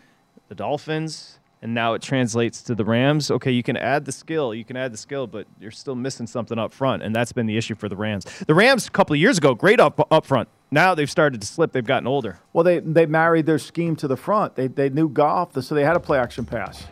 [0.48, 3.30] the Dolphins, and now it translates to the Rams.
[3.30, 6.26] Okay, you can add the skill, you can add the skill, but you're still missing
[6.26, 8.24] something up front, and that's been the issue for the Rams.
[8.46, 10.48] The Rams a couple of years ago, great up up front.
[10.70, 11.72] Now they've started to slip.
[11.72, 12.38] They've gotten older.
[12.52, 14.54] Well, they they married their scheme to the front.
[14.54, 16.86] They they knew Goff, so they had a play action pass.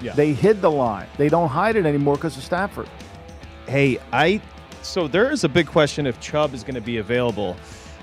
[0.00, 0.14] Yeah.
[0.14, 1.06] They hid the line.
[1.16, 2.88] They don't hide it anymore because of Stafford.
[3.66, 4.40] Hey, I
[4.82, 7.56] so there is a big question if Chubb is going to be available.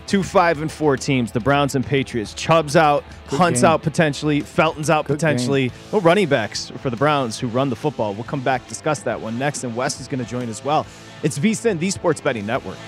[0.10, 2.34] Two five and four teams, the Browns and Patriots.
[2.34, 3.70] Chubb's out, Good Hunt's game.
[3.70, 5.72] out potentially, Felton's out Good potentially.
[5.94, 8.16] No running backs for the Browns who run the football.
[8.16, 10.88] We'll come back discuss that one next, and Wes is going to join as well.
[11.22, 12.80] It's VSIN, the Sports Betting Network.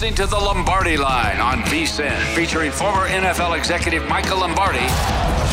[0.00, 4.78] Listening to the Lombardi Line on VSIN, featuring former NFL executive Michael Lombardi.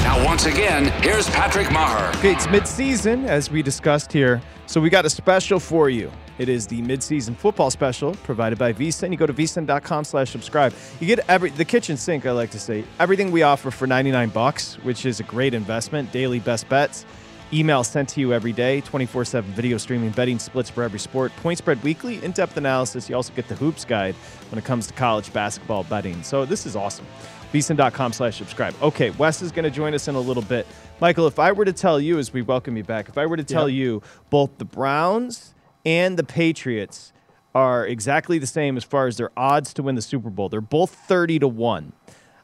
[0.06, 2.16] Now, once again, here's Patrick Meagher.
[2.20, 4.42] Okay, it's midseason, as we discussed here.
[4.66, 6.10] So we got a special for you.
[6.38, 9.12] It is the midseason football special provided by VSIN.
[9.12, 10.74] You go to vsin.com slash subscribe.
[11.02, 12.86] You get every the kitchen sink, I like to say.
[13.02, 16.10] Everything we offer for 99 bucks, which is a great investment.
[16.14, 17.06] Daily best bets.
[17.54, 21.58] Email sent to you every day, 24-7 video streaming, betting splits for every sport, point
[21.58, 23.10] spread weekly, in-depth analysis.
[23.10, 24.16] You also get the hoops guide
[24.52, 26.22] when it comes to college basketball betting.
[26.24, 27.06] So this is awesome.
[27.54, 28.76] VSIN.com slash subscribe.
[28.82, 30.68] Okay, Wes is going to join us in a little bit.
[31.00, 33.38] Michael, if I were to tell you, as we welcome you back, if I were
[33.38, 33.78] to tell Yep.
[33.78, 35.54] you both the Browns
[35.86, 37.14] and the Patriots
[37.56, 40.60] are exactly the same as far as their odds to win the Super Bowl, they're
[40.60, 41.94] both 30 to 1.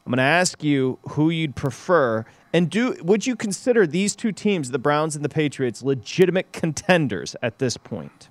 [0.06, 2.26] I'm going to ask you who you'd prefer.
[2.52, 7.34] And do would you consider these two teams, the Browns and the Patriots, legitimate contenders
[7.42, 8.28] at this point?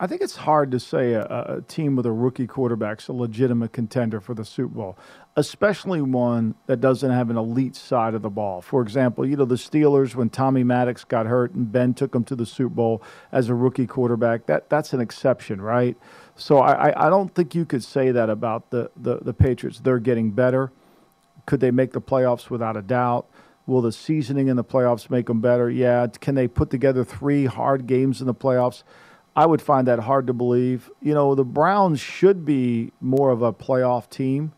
[0.00, 3.72] I think it's hard to say a, a team with a rookie quarterback's a legitimate
[3.72, 4.98] contender for the Super Bowl,
[5.34, 8.62] especially one that doesn't have an elite side of the ball.
[8.62, 12.22] For example, you know, the Steelers, when Tommy Maddox got hurt and Ben took him
[12.24, 15.96] to the Super Bowl as a rookie quarterback, that, that's an exception, right?
[16.36, 19.80] So I, I don't think you could say that about the, the, the Patriots.
[19.80, 20.70] They're getting better.
[21.46, 23.26] Could they make the playoffs without a doubt?
[23.66, 25.68] Will the seasoning in the playoffs make them better?
[25.68, 26.06] Yeah.
[26.20, 28.84] Can they put together three hard games in the playoffs?
[29.36, 30.90] I would find that hard to believe.
[31.00, 34.52] You know, the Browns should be more of a playoff team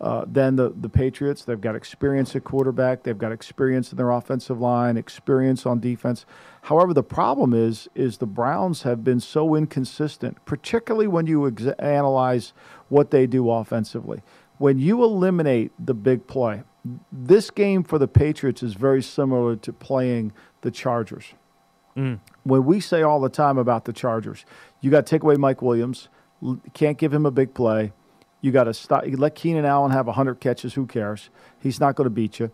[0.00, 1.44] uh, than the, the Patriots.
[1.44, 6.26] They've got experience at quarterback, they've got experience in their offensive line, experience on defense.
[6.62, 11.66] However, the problem is is the Browns have been so inconsistent, particularly when you ex-
[11.78, 12.52] analyze
[12.88, 14.22] what they do offensively.
[14.58, 16.62] When you eliminate the big play,
[17.10, 21.34] this game for the Patriots is very similar to playing the Chargers.
[21.96, 22.20] Mm.
[22.44, 24.44] When we say all the time about the Chargers,
[24.80, 26.08] you got to take away Mike Williams.
[26.74, 27.92] Can't give him a big play.
[28.40, 29.04] You got to stop.
[29.06, 30.74] Let Keenan Allen have 100 catches.
[30.74, 31.30] Who cares?
[31.58, 32.50] He's not going to beat you.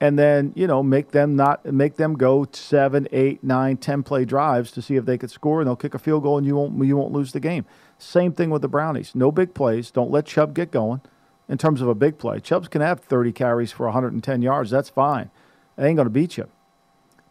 [0.00, 4.24] And then you know make them not make them go seven, eight, nine, ten play
[4.24, 6.56] drives to see if they could score, and they'll kick a field goal, and you
[6.56, 7.64] won't you won't lose the game.
[7.98, 9.14] Same thing with the Brownies.
[9.14, 9.92] No big plays.
[9.92, 11.02] Don't let Chubb get going.
[11.48, 14.70] In terms of a big play, Chubbs can have 30 carries for 110 yards.
[14.70, 15.30] That's fine.
[15.76, 16.48] It ain't going to beat you.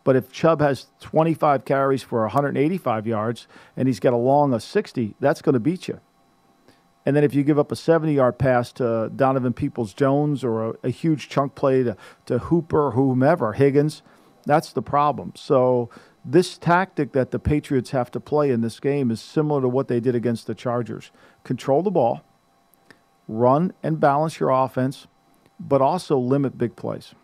[0.03, 4.63] But if Chubb has 25 carries for 185 yards and he's got a long of
[4.63, 5.99] 60, that's going to beat you.
[7.05, 10.69] And then if you give up a 70 yard pass to Donovan Peoples Jones or
[10.69, 14.03] a, a, huge chunk play to, to Hooper, whomever, Higgins,
[14.45, 15.33] that's the problem.
[15.35, 15.89] So
[16.23, 19.87] this tactic that the Patriots have to play in this game is similar to what
[19.87, 21.11] they did against the Chargers
[21.43, 22.21] control the ball,
[23.27, 25.07] run and balance your offense,
[25.59, 27.15] but also limit big plays.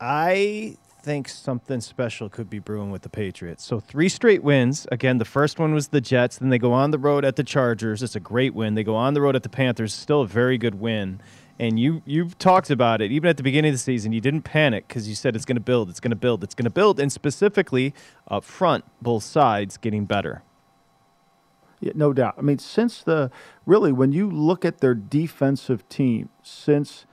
[0.00, 3.64] I think something special could be brewing with the Patriots.
[3.64, 4.88] So three straight wins.
[4.90, 6.38] Again, the first one was the Jets.
[6.38, 8.02] Then they go on the road at the Chargers.
[8.02, 8.74] It's a great win.
[8.74, 9.94] They go on the road at the Panthers.
[9.94, 11.20] Still a very good win.
[11.60, 14.10] And you you've talked about it even at the beginning of the season.
[14.10, 16.56] You didn't panic because you said it's going to build, it's going to build, it's
[16.56, 17.94] going to build, and specifically
[18.26, 20.42] up front, both sides getting better.
[21.78, 22.34] Yeah, no doubt.
[22.36, 23.30] I mean, since the
[23.64, 27.06] really when you look at their defensive team since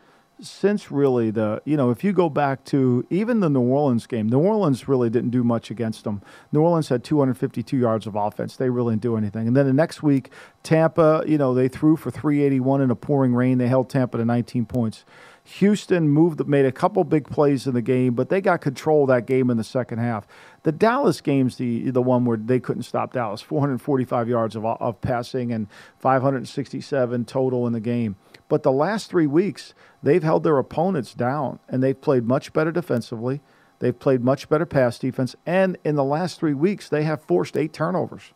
[0.43, 4.27] since really the you know if you go back to even the New Orleans game,
[4.27, 6.21] New Orleans really didn't do much against them.
[6.51, 8.57] New Orleans had 252 yards of offense.
[8.57, 9.47] They really didn't do anything.
[9.47, 13.33] And then the next week, Tampa, you know, they threw for 381 in a pouring
[13.33, 13.57] rain.
[13.57, 15.05] They held Tampa to 19 points.
[15.45, 19.09] Houston moved, made a couple big plays in the game, but they got control of
[19.09, 20.25] that game in the second half.
[20.63, 23.41] The Dallas game's the the one where they couldn't stop Dallas.
[23.41, 25.67] 445 yards of, of passing and
[25.99, 28.15] 567 total in the game.
[28.53, 32.71] But the last three weeks, they've held their opponents down and they've played much better
[32.71, 33.41] defensively.
[33.79, 35.35] They've played much better pass defense.
[35.43, 38.31] And in the last three weeks, they have forced eight turnovers.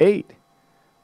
[0.00, 0.30] Eight.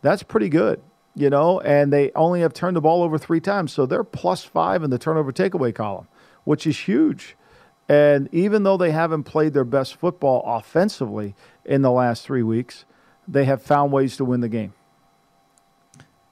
[0.01, 0.81] That's pretty good,
[1.15, 3.75] you know, and they only have turned the ball over three times.
[3.75, 6.09] So they're plus five in the turnover takeaway column,
[6.45, 7.37] which is huge.
[7.91, 11.35] And even though they haven't played their best football offensively
[11.67, 12.87] in the last three weeks,
[13.29, 14.73] they have found ways to win the game.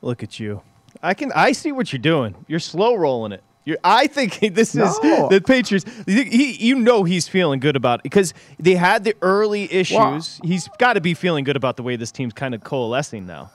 [0.01, 0.63] Look at you.
[1.03, 2.35] I can I see what you're doing.
[2.49, 3.43] You're slow rolling it.
[3.65, 5.29] You're, I think this is no.
[5.29, 5.87] the Patriots.
[6.07, 9.97] He, you know, he's feeling good about it because they had the early issues.
[9.97, 13.27] Well, he's got to be feeling good about the way this team's kind of coalescing
[13.27, 13.51] now.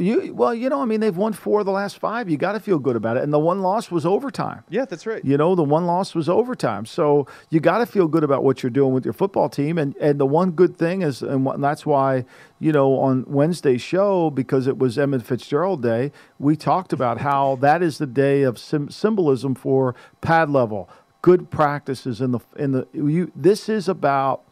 [0.00, 2.30] You well, you know, I mean, they've won four of the last five.
[2.30, 3.24] You got to feel good about it.
[3.24, 4.62] And the one loss was overtime.
[4.68, 5.24] Yeah, that's right.
[5.24, 6.86] You know, the one loss was overtime.
[6.86, 9.76] So you got to feel good about what you're doing with your football team.
[9.76, 12.24] And and the one good thing is, and that's why
[12.60, 17.56] you know on Wednesday's show because it was Emmett Fitzgerald Day, we talked about how
[17.56, 20.88] that is the day of sim- symbolism for pad level,
[21.22, 22.86] good practices in the in the.
[22.92, 24.42] You, this is about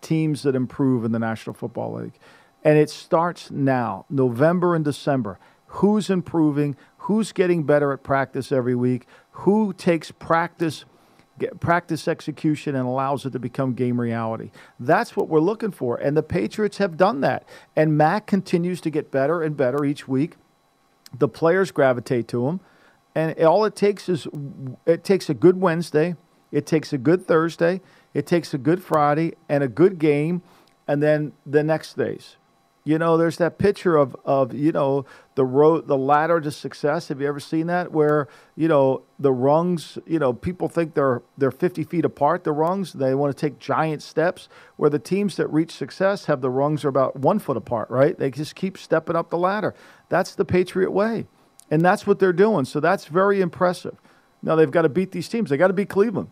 [0.00, 2.14] teams that improve in the National Football League.
[2.64, 5.38] And it starts now, November and December.
[5.66, 6.76] Who's improving?
[6.98, 9.06] Who's getting better at practice every week?
[9.32, 10.84] Who takes practice
[11.60, 14.50] practice execution and allows it to become game reality.
[14.78, 15.96] That's what we're looking for.
[15.96, 17.48] And the Patriots have done that.
[17.74, 20.36] And Mac continues to get better and better each week.
[21.18, 22.60] The players gravitate to him.
[23.14, 24.26] And all it takes is
[24.86, 26.16] it takes a good Wednesday,
[26.50, 27.80] it takes a good Thursday,
[28.14, 30.42] it takes a good Friday and a good game
[30.88, 32.36] and then the next days.
[32.84, 35.04] You know, there's that picture of, of you know
[35.36, 37.08] the road, the ladder to success.
[37.08, 37.92] Have you ever seen that?
[37.92, 39.98] Where you know the rungs.
[40.04, 42.42] You know, people think they're they're 50 feet apart.
[42.42, 42.92] The rungs.
[42.92, 44.48] They want to take giant steps.
[44.76, 47.88] Where the teams that reach success have the rungs are about one foot apart.
[47.88, 48.18] Right?
[48.18, 49.74] They just keep stepping up the ladder.
[50.08, 51.26] That's the Patriot way.
[51.70, 52.64] And that's what they're doing.
[52.64, 53.96] So that's very impressive.
[54.42, 55.50] Now they've got to beat these teams.
[55.50, 56.30] They got to beat Cleveland.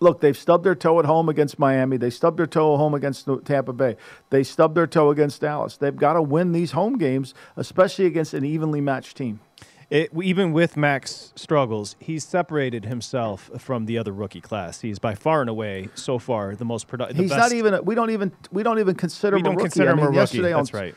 [0.00, 1.96] Look, they've stubbed their toe at home against Miami.
[1.96, 3.96] They stubbed their toe at home against Tampa Bay.
[4.30, 5.76] They stubbed their toe against Dallas.
[5.76, 9.40] They've got to win these home games, especially against an evenly matched team.
[9.88, 14.80] It, even with Mac's struggles, he's separated himself from the other rookie class.
[14.80, 17.16] He's by far and away so far the most productive.
[17.16, 17.84] He's not even.
[17.84, 18.32] We don't even.
[18.50, 19.68] We don't even consider we him don't a rookie.
[19.68, 20.16] consider I him mean, a rookie.
[20.18, 20.94] yesterday That's on, right.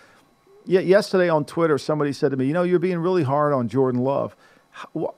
[0.66, 3.68] Yeah, yesterday on Twitter, somebody said to me, "You know, you're being really hard on
[3.70, 4.36] Jordan Love.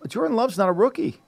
[0.08, 1.22] Jordan Love's not a rookie.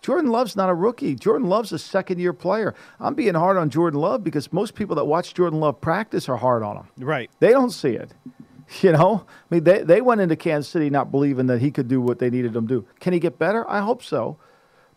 [0.00, 1.14] Jordan Love's not a rookie.
[1.14, 2.74] Jordan Love's a second year player.
[3.00, 6.36] I'm being hard on Jordan Love because most people that watch Jordan Love practice are
[6.36, 6.86] hard on him.
[6.98, 7.30] Right.
[7.40, 8.12] They don't see it.
[8.82, 11.88] You know, I mean, they, they went into Kansas City not believing that he could
[11.88, 12.86] do what they needed him to do.
[13.00, 13.66] Can he get better?
[13.66, 14.36] I hope so.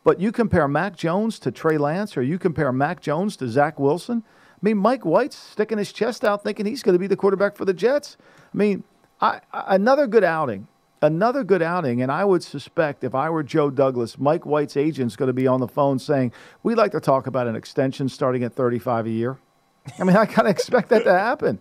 [0.03, 3.79] But you compare Mac Jones to Trey Lance, or you compare Mac Jones to Zach
[3.79, 4.23] Wilson.
[4.27, 7.55] I mean, Mike White's sticking his chest out thinking he's going to be the quarterback
[7.55, 8.17] for the Jets.
[8.53, 8.83] I mean,
[9.21, 10.67] I, I- another good outing.
[11.03, 15.15] Another good outing, and I would suspect if I were Joe Douglas, Mike White's agent's
[15.15, 16.31] going to be on the phone saying,
[16.61, 19.39] "We'd like to talk about an extension starting at 35 a year."
[19.99, 21.59] I mean, I kind of expect that to happen.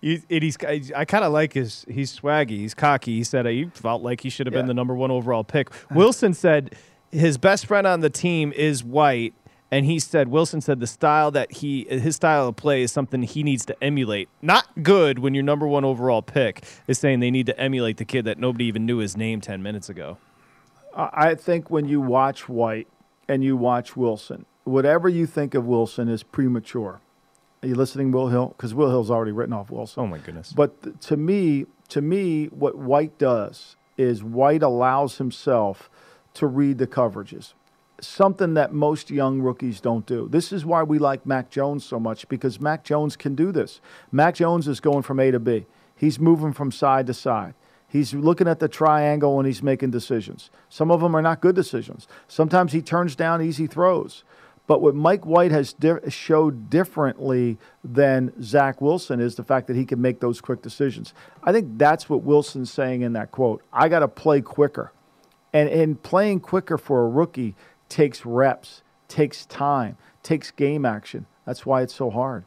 [0.00, 0.56] He, he's,
[0.94, 1.84] I kind of like his.
[1.88, 2.50] He's swaggy.
[2.50, 3.16] He's cocky.
[3.16, 5.70] He said uh, he felt like he should have been the number one overall pick.
[5.90, 6.76] Wilson said
[7.10, 9.34] his best friend on the team is White,
[9.70, 13.22] and he said Wilson said the style that he his style of play is something
[13.22, 14.28] he needs to emulate.
[14.42, 18.04] Not good when your number one overall pick is saying they need to emulate the
[18.04, 20.18] kid that nobody even knew his name ten minutes ago.
[20.94, 22.88] I think when you watch White
[23.28, 27.00] and you watch Wilson, whatever you think of Wilson is premature.
[27.62, 28.54] Are you listening, Will Hill?
[28.56, 30.02] Because Will Hill's already written off Wilson.
[30.02, 30.52] Oh my goodness!
[30.52, 35.90] But th- to me, to me, what White does is White allows himself
[36.34, 37.54] to read the coverages,
[38.00, 40.28] something that most young rookies don't do.
[40.28, 43.80] This is why we like Mac Jones so much because Mac Jones can do this.
[44.12, 45.66] Mac Jones is going from A to B.
[45.96, 47.54] He's moving from side to side.
[47.88, 50.50] He's looking at the triangle and he's making decisions.
[50.68, 52.06] Some of them are not good decisions.
[52.28, 54.24] Sometimes he turns down easy throws.
[54.66, 59.76] But what Mike White has di- showed differently than Zach Wilson is the fact that
[59.76, 61.14] he can make those quick decisions.
[61.42, 63.62] I think that's what Wilson's saying in that quote.
[63.72, 64.92] I got to play quicker.
[65.54, 67.54] And, and playing quicker for a rookie
[67.88, 71.26] takes reps, takes time, takes game action.
[71.46, 72.44] That's why it's so hard.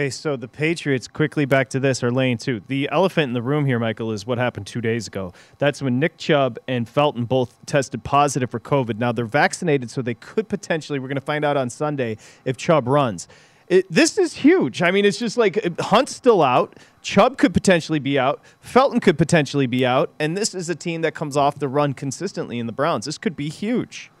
[0.00, 2.62] Okay, so the Patriots quickly back to this are laying two.
[2.68, 5.32] The elephant in the room here, Michael, is what happened two days ago.
[5.58, 8.98] That's when Nick Chubb and Felton both tested positive for COVID.
[8.98, 11.00] Now they're vaccinated, so they could potentially.
[11.00, 13.26] We're going to find out on Sunday if Chubb runs.
[13.66, 14.82] It, this is huge.
[14.82, 16.78] I mean, it's just like uh, Hunt's still out.
[17.02, 18.40] Chubb could potentially be out.
[18.60, 20.12] Felton could potentially be out.
[20.20, 23.06] And this is a team that comes off the run consistently in the Browns.
[23.06, 24.12] This could be huge.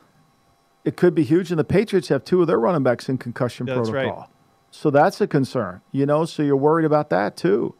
[0.84, 1.50] It could be huge.
[1.50, 4.04] And the Patriots have two of their running backs in concussion That's right.
[4.04, 4.30] protocol.
[4.70, 6.24] So that's a concern, you know.
[6.24, 7.74] So you're worried about that too,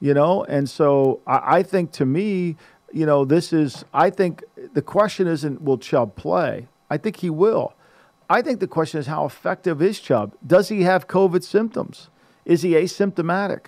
[0.00, 0.44] you know.
[0.44, 2.56] And so I, I think to me,
[2.92, 3.84] you know, this is.
[3.94, 4.42] I think
[4.74, 6.68] the question isn't will Chubb play.
[6.90, 7.74] I think he will.
[8.28, 10.34] I think the question is how effective is Chubb?
[10.46, 12.08] Does he have COVID symptoms?
[12.44, 13.66] Is he asymptomatic?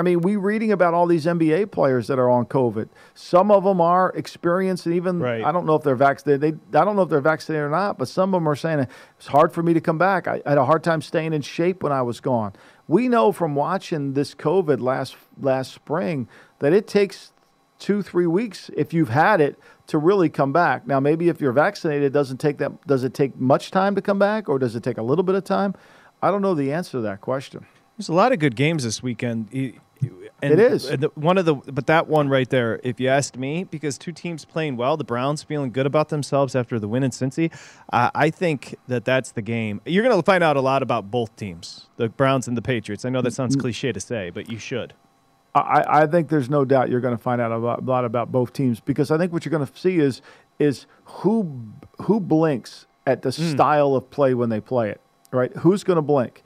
[0.00, 2.88] I mean, we reading about all these NBA players that are on COVID.
[3.14, 5.44] Some of them are experienced, and even Right.
[5.44, 6.40] I don't know if they're vaccinated.
[6.40, 7.98] They, I don't know if they're vaccinated or not.
[7.98, 8.86] But some of them are saying
[9.18, 10.26] it's hard for me to come back.
[10.26, 12.54] I, I had a hard time staying in shape when I was gone.
[12.88, 16.28] We know from watching this COVID last last spring
[16.60, 17.32] that it takes
[17.78, 20.86] two three weeks if you've had it to really come back.
[20.86, 22.86] Now, maybe if you're vaccinated, it doesn't take that.
[22.86, 25.34] Does it take much time to come back, or does it take a little bit
[25.34, 25.74] of time?
[26.22, 27.66] I don't know the answer to that question.
[27.98, 29.48] There's a lot of good games this weekend.
[30.42, 30.86] And It is.
[30.86, 33.98] and the- one of the, but that one right there, if you asked me, because
[33.98, 37.52] two teams playing well, the Browns feeling good about themselves after the win in Cincy,
[37.92, 39.80] uh, I think that that's the game.
[39.84, 43.04] You're going to find out a lot about both teams, the Browns and the Patriots.
[43.04, 44.94] I know that sounds cliche to say, but you should.
[45.54, 48.04] I, I think there's no doubt you're going to find out a lot, a lot
[48.04, 50.22] about both teams because I think what you're going to see is
[50.60, 51.60] is who
[52.02, 55.00] who blinks at the style of play when they play it.
[55.32, 55.54] Right?
[55.56, 56.42] Who's going to blink?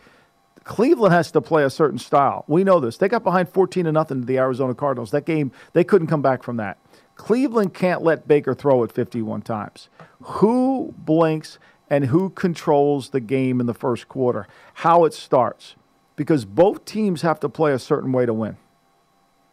[0.65, 2.45] Cleveland has to play a certain style.
[2.49, 2.97] We know this.
[2.97, 5.11] They got behind 14 to nothing to the Arizona Cardinals.
[5.11, 6.79] That game, they couldn't come back from that.
[7.17, 9.89] Cleveland can't let Baker throw it 51 times.
[10.23, 11.59] Who blinks
[11.89, 14.49] and who controls the game in the first quarter?
[14.75, 15.77] How it starts.
[16.17, 18.57] Because both teams have to play a certain way to win.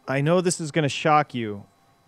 [0.08, 1.64] I know this is going to shock you,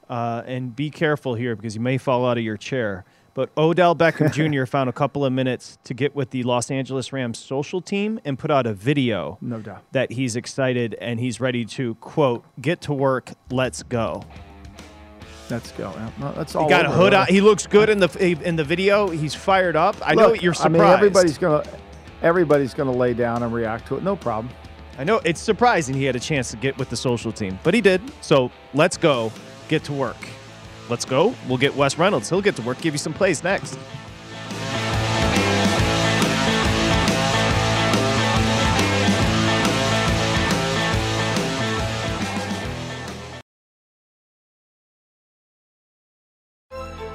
[0.08, 3.04] uh, and be careful here because you may fall out of your chair.
[3.34, 4.64] But Odell Beckham Jr.
[4.70, 8.38] found a couple of minutes to get with the Los Angeles Rams social team and
[8.38, 9.82] put out a video No doubt.
[9.92, 14.22] that he's excited and he's ready to, quote, get to work, let's go.
[15.50, 15.92] Let's go.
[16.18, 16.64] That's all.
[16.64, 17.16] He got a over, hood really.
[17.22, 17.26] on.
[17.28, 19.08] He looks good in the in the video.
[19.08, 19.94] He's fired up.
[20.02, 20.76] I know you're surprised.
[20.76, 21.64] I mean, everybody's gonna
[22.22, 24.02] everybody's gonna lay down and react to it.
[24.02, 24.48] No problem.
[24.96, 27.74] I know it's surprising he had a chance to get with the social team, but
[27.74, 28.00] he did.
[28.22, 29.30] So let's go.
[29.68, 30.16] get to work.
[30.88, 31.34] Let's go.
[31.48, 32.28] We'll get Wes Reynolds.
[32.28, 33.78] He'll get to work, give you some plays next.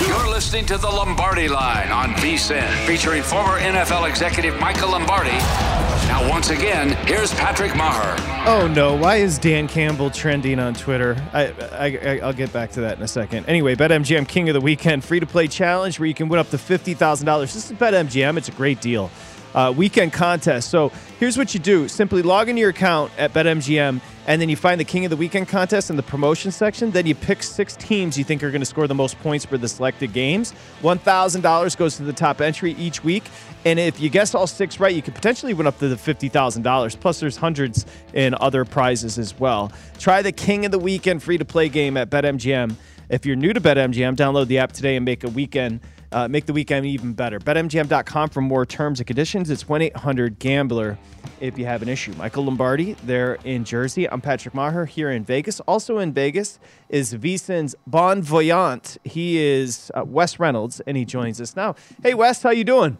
[0.00, 5.36] You're listening to the Lombardi Line on VSIN, featuring former NFL executive Michael Lombardi.
[6.06, 8.16] Now, once again, here's Patrick Meagher.
[8.46, 8.94] Oh no!
[8.94, 11.16] Why is Dan Campbell trending on Twitter?
[11.32, 13.46] I, I, will get back to that in a second.
[13.46, 16.48] Anyway, BetMGM King of the Weekend free to play challenge where you can win up
[16.50, 17.52] to fifty thousand dollars.
[17.52, 18.38] This is BetMGM.
[18.38, 19.10] It's a great deal.
[19.54, 20.70] Uh, weekend contest.
[20.70, 24.56] So here's what you do: simply log into your account at BetMGM, and then you
[24.56, 26.90] find the King of the Weekend contest in the promotion section.
[26.90, 29.56] Then you pick six teams you think are going to score the most points for
[29.56, 30.52] the selected games.
[30.82, 33.24] One thousand dollars goes to the top entry each week.
[33.64, 37.00] And if you guess all six right, you could potentially win up to the $50,000.
[37.00, 39.72] Plus, there's hundreds in other prizes as well.
[39.98, 42.74] Try the King of the Weekend free to play game at BetMGM.
[43.08, 45.80] If you're new to BetMGM, download the app today and make a weekend.
[46.10, 47.38] Uh, make the weekend even bettor.
[47.38, 49.50] BetMGM.com for more terms and conditions.
[49.50, 50.98] It's 1 800 Gambler
[51.40, 52.12] if you have an issue.
[52.14, 54.08] Michael Lombardi there in Jersey.
[54.08, 55.60] I'm Patrick Meagher here in Vegas.
[55.60, 58.96] Also in Vegas is VSIN's Bon Voyant.
[59.04, 61.74] He is uh, Wes Reynolds, and he joins us now.
[62.02, 62.96] Hey, Wes, how you doing?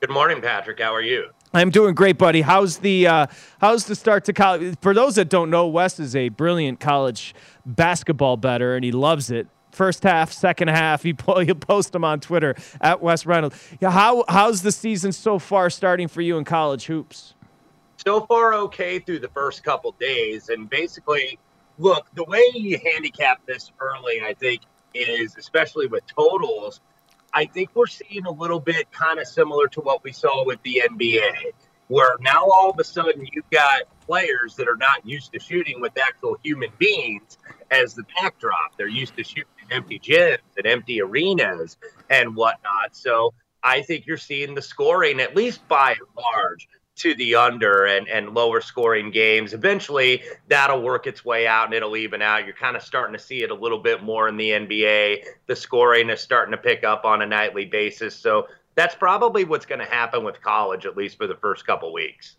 [0.00, 0.78] Good morning, Patrick.
[0.80, 1.30] How are you?
[1.52, 2.42] I'm doing great, buddy.
[2.42, 3.26] How's the uh,
[3.58, 4.76] how's the start to college?
[4.80, 7.34] For those that don't know, Wes is a brilliant college
[7.66, 9.48] basketball better, and he loves it.
[9.70, 13.56] First half, second half, he'll post them on Twitter at Wes Reynolds.
[13.80, 17.34] Yeah, how how's the season so far starting for you in college hoops?
[18.04, 21.38] So far, okay through the first couple days, and basically,
[21.78, 24.62] look, the way you handicap this early, I think,
[24.94, 26.80] is especially with totals
[27.32, 30.62] I think we're seeing a little bit kind of similar to what we saw with
[30.62, 31.52] the NBA,
[31.88, 35.80] where now all of a sudden you've got players that are not used to shooting
[35.80, 37.38] with actual human beings
[37.70, 38.76] as the backdrop.
[38.76, 41.76] They're used to shooting in empty gyms and empty arenas
[42.10, 42.94] and whatnot.
[42.94, 47.86] So I think you're seeing the scoring, at least by and large, to the under
[47.86, 49.52] and, and lower scoring games.
[49.52, 52.44] Eventually, that'll work its way out and it'll even out.
[52.44, 55.24] You're kind of starting to see it a little bit more in the NBA.
[55.46, 58.16] The scoring is starting to pick up on a nightly basis.
[58.16, 61.92] So that's probably what's going to happen with college, at least for the first couple
[61.92, 62.36] weeks.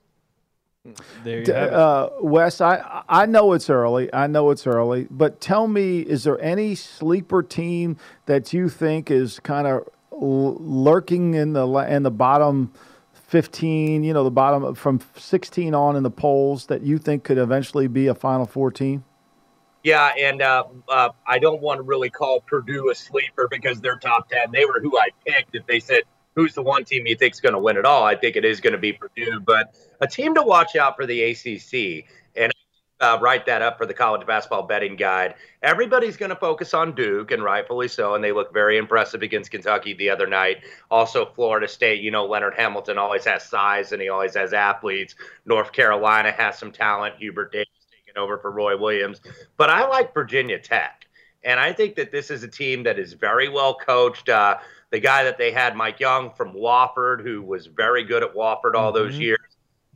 [1.24, 1.74] There you have it.
[1.74, 4.14] Uh, Wes, I I know it's early.
[4.14, 9.12] I know it's early, but tell me, is there any sleeper team that you think
[9.12, 12.74] is kind of lurking in the in the bottom?
[13.28, 17.38] 15, you know, the bottom from 16 on in the polls that you think could
[17.38, 19.04] eventually be a Final Four team?
[19.84, 23.98] Yeah, and uh, uh, I don't want to really call Purdue a sleeper because they're
[23.98, 24.52] top 10.
[24.52, 25.54] They were who I picked.
[25.54, 26.06] If they said,
[26.40, 28.46] who's the one team you think is going to win it all, I think it
[28.46, 29.42] is going to be Purdue.
[29.42, 32.06] But a team to watch out for the ACC.
[32.36, 32.54] And
[33.02, 35.36] uh, write that up for the college basketball betting guide.
[35.64, 38.16] Everybody's going to focus on Duke, and rightfully so.
[38.16, 40.58] And they look very impressive against Kentucky the other night.
[40.92, 42.02] Also, Florida State.
[42.02, 45.16] You know, Leonard Hamilton always has size, and he always has athletes.
[45.46, 47.16] North Carolina has some talent.
[47.18, 49.22] Hubert Davis taking over for Roy Williams.
[49.56, 51.08] But I like Virginia Tech,
[51.44, 54.28] and I think that this is a team that is very well coached.
[54.28, 54.58] Uh,
[54.92, 58.76] the guy that they had, Mike Young from Wofford, who was very good at Wofford
[58.76, 59.04] all mm-hmm.
[59.04, 59.40] those years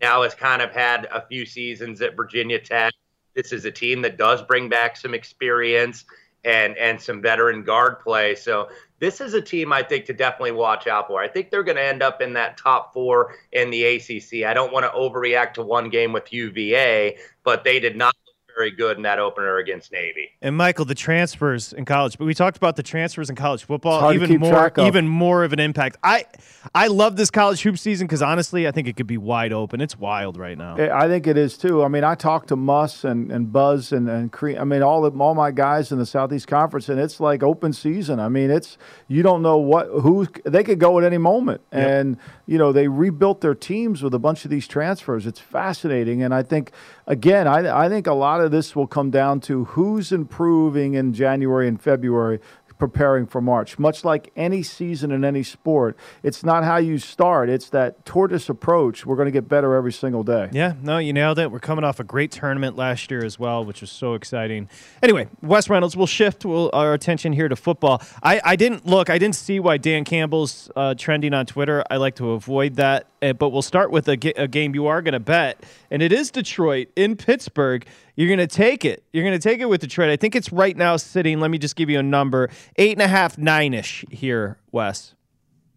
[0.02, 2.94] now has kind of had a few seasons at Virginia Tech.
[3.34, 6.06] This is a team that does bring back some experience
[6.44, 8.36] and and some veteran guard play.
[8.36, 8.68] So
[9.00, 11.22] this is a team I think to definitely watch out for.
[11.22, 14.46] I think they're going to end up in that top four in the ACC.
[14.46, 18.16] I don't want to overreact to one game with UVA, but they did not
[18.56, 20.30] very good in that opener against Navy.
[20.42, 24.14] And Michael, the transfers in college, but we talked about the transfers in college football,
[24.14, 25.98] even more, even more of an impact.
[26.04, 26.26] I,
[26.74, 29.82] I love this college hoop season because honestly, I think it could be wide open.
[29.82, 30.76] It's wild right now.
[30.78, 31.84] I think it is too.
[31.84, 35.02] I mean, I talked to Muss and, and Buzz and and Cre- I mean all
[35.02, 38.20] the, all my guys in the Southeast Conference, and it's like open season.
[38.20, 38.78] I mean, it's
[39.08, 41.90] you don't know what who they could go at any moment, yep.
[41.90, 45.26] and you know they rebuilt their teams with a bunch of these transfers.
[45.26, 46.72] It's fascinating, and I think
[47.08, 51.14] again, I, I think a lot of this will come down to who's improving in
[51.14, 52.40] January and February
[52.84, 53.80] preparing for March.
[53.80, 58.50] Much like any season in any sport, it's not how you start, it's that tortoise
[58.50, 59.06] approach.
[59.06, 60.50] We're going to get better every single day.
[60.52, 61.50] Yeah, no, you nailed it.
[61.50, 64.68] We're coming off a great tournament last year as well, which was so exciting.
[65.02, 68.02] Anyway, Wes Reynolds, we'll shift our attention here to football.
[68.22, 71.86] I, I didn't look, I didn't see why Dan Campbell's uh, trending on Twitter.
[71.90, 73.08] I like to avoid that.
[73.24, 76.12] Uh, but we'll start with a, a game you are going to bet, and it
[76.12, 77.86] is Detroit in Pittsburgh.
[78.16, 79.04] You're going to take it.
[79.14, 80.10] You're going to take it with Detroit.
[80.10, 81.40] I think it's right now sitting.
[81.40, 85.16] Let me just give you a number: eight and a half, nine ish here, Wes.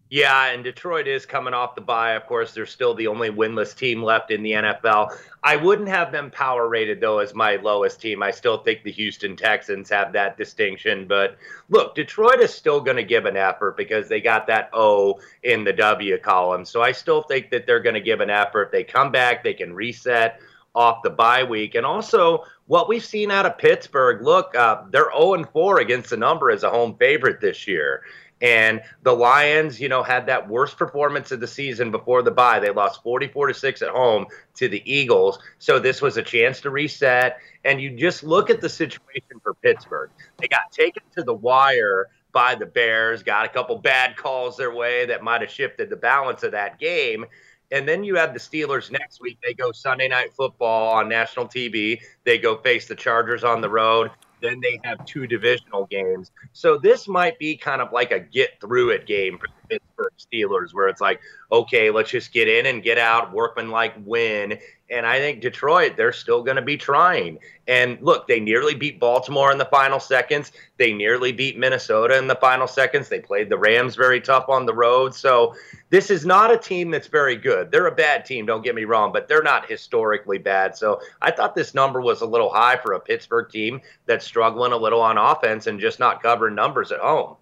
[0.09, 2.13] Yeah, and Detroit is coming off the bye.
[2.13, 5.17] Of course, they're still the only winless team left in the NFL.
[5.43, 8.23] I wouldn't have them power rated, though, as my lowest team.
[8.23, 11.07] I still think the Houston Texans have that distinction.
[11.07, 11.37] But
[11.69, 15.65] look, Detroit is still going to give an effort because they got that O in
[15.65, 16.63] the W column.
[16.63, 18.71] So I still think that they're going to give an effort.
[18.71, 20.39] They come back, they can reset
[20.73, 21.75] off the bye week.
[21.75, 26.17] And also, what we've seen out of Pittsburgh look, uh, they're 0 4 against the
[26.17, 28.03] number as a home favorite this year.
[28.41, 32.59] And the Lions, you know, had that worst performance of the season before the bye.
[32.59, 35.39] They lost 44 to 6 at home to the Eagles.
[35.59, 37.37] So this was a chance to reset.
[37.65, 40.11] And you just look at the situation for Pittsburgh.
[40.39, 44.73] They got taken to the wire by the Bears, got a couple bad calls their
[44.73, 47.25] way that might have shifted the balance of that game.
[47.71, 49.39] And then you have the Steelers next week.
[49.43, 51.99] They go Sunday night football on national TV.
[52.23, 54.11] They go face the Chargers on the road.
[54.41, 56.31] Then they have two divisional games.
[56.53, 60.13] So this might be kind of like a get through it game for the Pittsburgh
[60.17, 61.19] Steelers, where it's like,
[61.51, 64.59] okay, let's just get in and get out, workman like win.
[64.89, 67.39] And I think Detroit, they're still going to be trying.
[67.67, 70.53] And look, they nearly beat Baltimore in the final seconds.
[70.77, 73.09] They nearly beat Minnesota in the final seconds.
[73.09, 75.13] They played the Rams very tough on the road.
[75.13, 75.53] So
[75.89, 77.69] this is not a team that's very good.
[77.69, 80.77] They're a bad team, don't get me wrong, but they're not historically bad.
[80.77, 84.71] So I thought this number was a little high for a Pittsburgh team that's struggling
[84.71, 87.35] a little on offense and just not covering numbers at home.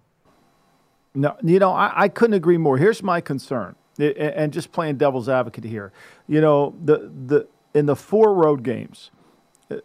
[1.14, 2.76] No, you know, I, I couldn't agree more.
[2.76, 5.92] Here's my concern and just playing devil's advocate here,
[6.26, 9.10] you know, the the in the four road games,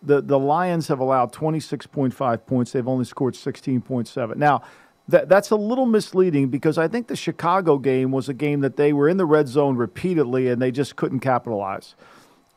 [0.02, 2.72] the the Lions have allowed 26.5 points.
[2.72, 4.36] They've only scored 16.7.
[4.36, 4.64] Now,
[5.08, 8.78] that that's a little misleading because I think the Chicago game was a game that
[8.78, 11.96] they were in the red zone repeatedly and they just couldn't capitalize.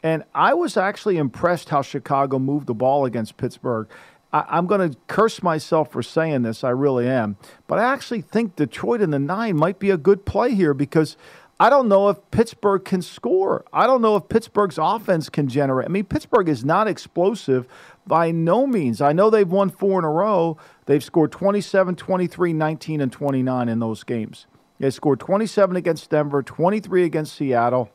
[0.03, 3.89] And I was actually impressed how Chicago moved the ball against Pittsburgh.
[4.35, 7.37] I, am going to curse myself for saying this, I really am.
[7.67, 11.17] But I actually think Detroit in the nine might be a good play here because
[11.65, 13.65] I don't know if Pittsburgh can score.
[13.73, 15.87] I don't know if Pittsburgh's offense can generate.
[15.87, 17.67] I mean, Pittsburgh is not explosive
[18.07, 19.01] by no means.
[19.01, 20.59] I know they've won four in a row.
[20.85, 24.47] They've scored 27, 23, 19, and 29 in those games.
[24.79, 27.91] They scored 27 against Denver, 23 against Seattle,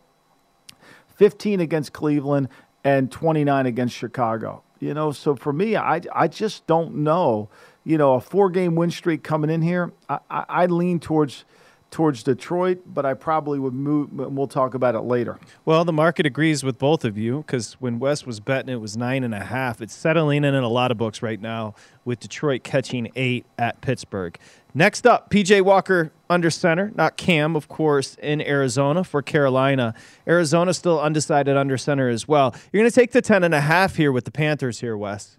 [1.18, 2.50] 15 against Cleveland,
[2.84, 4.64] and 29 against Chicago.
[4.80, 7.50] You know, so for me, I, I just don't know.
[7.84, 11.46] You know, a four game win streak coming in here, I, I, I lean towards
[11.92, 14.12] towards Detroit, but I probably would move.
[14.14, 15.40] We'll talk about it later.
[15.66, 18.96] Well, the market agrees with both of you because when Wes was betting, it was
[18.96, 19.82] nine and a half.
[19.82, 21.74] It's settling in in a lot of books right now
[22.06, 24.38] with Detroit catching eight at Pittsburgh.
[24.74, 29.96] Next up, PJ Walker under center, not Cam, of course, in Arizona for Carolina.
[30.28, 32.54] Arizona still undecided under center as well.
[32.72, 35.39] You're going to take the ten and a half here with the Panthers here, Wes.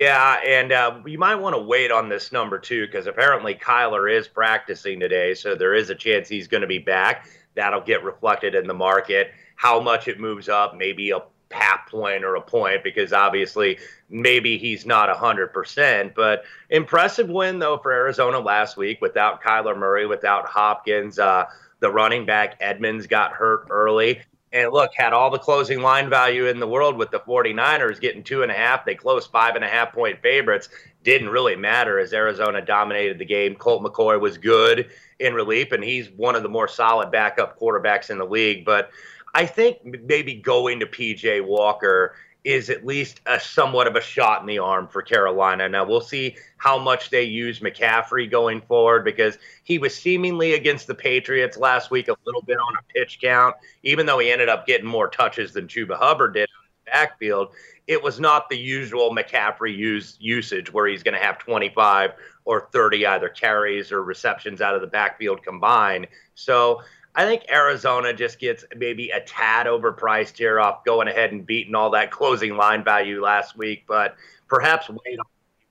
[0.00, 4.10] Yeah, and uh, you might want to wait on this number too, because apparently Kyler
[4.10, 7.28] is practicing today, so there is a chance he's going to be back.
[7.54, 9.30] That'll get reflected in the market.
[9.56, 11.20] How much it moves up, maybe a
[11.50, 13.78] half point or a point, because obviously
[14.08, 16.14] maybe he's not 100%.
[16.14, 21.18] But impressive win, though, for Arizona last week without Kyler Murray, without Hopkins.
[21.18, 21.44] Uh,
[21.80, 24.22] the running back Edmonds got hurt early.
[24.52, 28.24] And look, had all the closing line value in the world with the 49ers getting
[28.24, 28.84] two and a half.
[28.84, 30.68] They closed five and a half point favorites.
[31.04, 33.54] Didn't really matter as Arizona dominated the game.
[33.54, 34.90] Colt McCoy was good
[35.20, 38.64] in relief, and he's one of the more solid backup quarterbacks in the league.
[38.64, 38.90] But
[39.34, 44.40] I think maybe going to PJ Walker is at least a somewhat of a shot
[44.40, 45.68] in the arm for Carolina.
[45.68, 50.86] Now we'll see how much they use McCaffrey going forward because he was seemingly against
[50.86, 54.48] the Patriots last week a little bit on a pitch count, even though he ended
[54.48, 56.48] up getting more touches than Chuba Hubbard did
[56.90, 57.48] backfield.
[57.86, 62.12] It was not the usual McCaffrey use usage where he's going to have 25
[62.44, 66.06] or 30 either carries or receptions out of the backfield combined.
[66.34, 66.82] So
[67.14, 71.74] I think Arizona just gets maybe a tad overpriced here off going ahead and beating
[71.74, 74.16] all that closing line value last week, but
[74.48, 74.98] perhaps on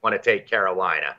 [0.03, 1.15] want to take Carolina.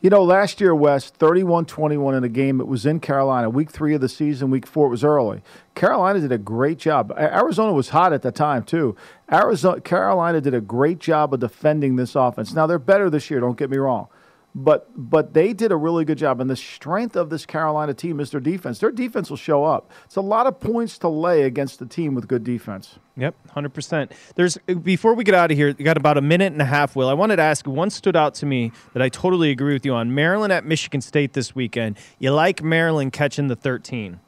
[0.00, 2.60] You know, last year, Wes, 31 21 in a game.
[2.60, 3.50] It was in Carolina.
[3.50, 5.42] Week three of the season, week four, it was early.
[5.74, 7.12] Carolina did a great job.
[7.16, 8.94] Arizona was hot at the time, too.
[9.30, 12.54] Arizona, Carolina did a great job of defending this offense.
[12.54, 14.08] Now, they're better this year, don't get me wrong
[14.54, 16.40] but but they did a really good job.
[16.40, 18.78] And the strength of this Carolina team is their defense.
[18.78, 19.90] Their defense will show up.
[20.04, 22.98] It's a lot of points to lay against a team with good defense.
[23.16, 24.12] Yep, hundred percent.
[24.34, 26.96] There's before we get out of here, you got about a minute and a half.
[26.96, 29.84] Will I wanted to ask one stood out to me that I totally agree with
[29.84, 30.14] you on.
[30.14, 31.98] Maryland at Michigan State this weekend.
[32.18, 34.20] You like Maryland catching the thirteen?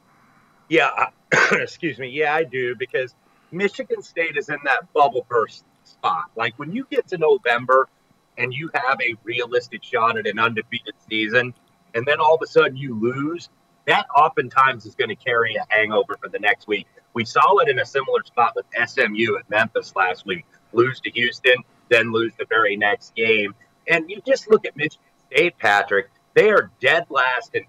[0.69, 1.07] Yeah,
[1.51, 2.09] excuse me.
[2.09, 3.15] Yeah, I do because
[3.51, 6.25] Michigan State is in that bubble burst spot.
[6.35, 7.89] Like when you get to November
[8.37, 11.53] and you have a realistic shot at an undefeated season,
[11.93, 13.49] and then all of a sudden you lose,
[13.87, 16.87] that oftentimes is going to carry a hangover for the next week.
[17.13, 20.45] We saw it in a similar spot with SMU at Memphis last week.
[20.71, 21.57] Lose to Houston,
[21.89, 23.53] then lose the very next game.
[23.87, 27.65] And you just look at Michigan State, Patrick, they are dead last in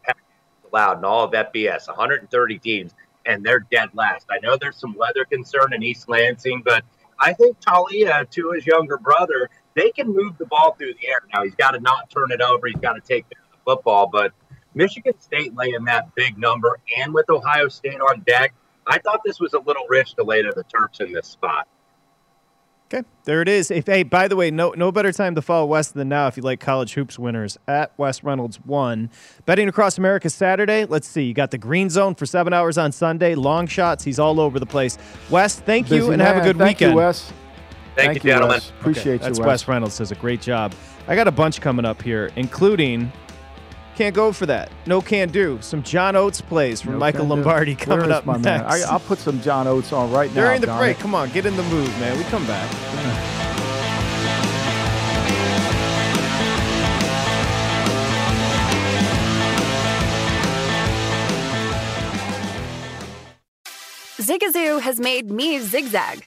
[0.73, 2.93] allowed in all of FBS, 130 teams,
[3.27, 4.27] and they're dead last.
[4.31, 6.85] I know there's some weather concern in East Lansing, but
[7.19, 11.20] I think Taulia, to his younger brother, they can move the ball through the air.
[11.33, 12.66] Now he's got to not turn it over.
[12.66, 14.07] He's got to take care the football.
[14.07, 14.33] But
[14.75, 18.55] Michigan State laying that big number, and with Ohio State on deck,
[18.87, 21.68] I thought this was a little rich to lay to the Terps in this spot.
[22.93, 23.70] Okay, there it is.
[23.70, 26.37] If hey, by the way, no no better time to follow Wes than now if
[26.37, 29.09] you like college hoops winners at Wes Reynolds one.
[29.47, 30.85] Betting across America Saturday.
[30.85, 31.23] Let's see.
[31.23, 33.35] You got the green zone for seven hours on Sunday.
[33.35, 34.05] Long shots.
[34.05, 34.99] He's all over the place.
[35.31, 36.35] Wes, thank you Busy and man.
[36.35, 36.93] have a good thank weekend.
[36.93, 37.33] You, Wes.
[37.95, 38.57] Thank, Thank you, you, gentlemen.
[38.57, 38.70] Wes.
[38.80, 40.72] Appreciate That's you, That's Wes Reynolds does a great job.
[41.09, 43.12] I got a bunch coming up here, including
[43.95, 44.72] can't go for that.
[44.86, 45.59] No can do.
[45.61, 47.34] Some John Oates plays from No Michael can do.
[47.34, 48.45] Lombardi coming up my next.
[48.45, 48.64] man?
[48.64, 50.43] I, I'll put some John Oates on right now.
[50.43, 51.01] During the break, it.
[51.01, 52.16] come on, get in the mood, man.
[52.16, 52.70] We come back.
[64.18, 66.26] Zigazoo has made me zigzag.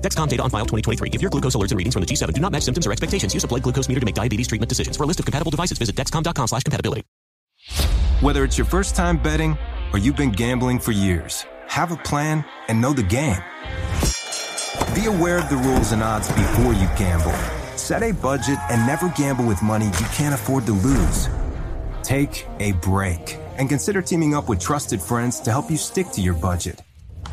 [0.00, 1.10] Dexcom data on file 2023.
[1.12, 3.34] If your glucose alerts and readings from the G7 do not match symptoms or expectations,
[3.34, 4.96] use a blood glucose meter to make diabetes treatment decisions.
[4.96, 7.04] For a list of compatible devices, visit dexcom.com slash compatibility.
[8.20, 9.56] Whether it's your first time betting
[9.92, 13.42] or you've been gambling for years, have a plan and know the game.
[14.94, 17.32] Be aware of the rules and odds before you gamble.
[17.76, 21.28] Set a budget and never gamble with money you can't afford to lose.
[22.02, 26.20] Take a break and consider teaming up with trusted friends to help you stick to
[26.20, 26.82] your budget.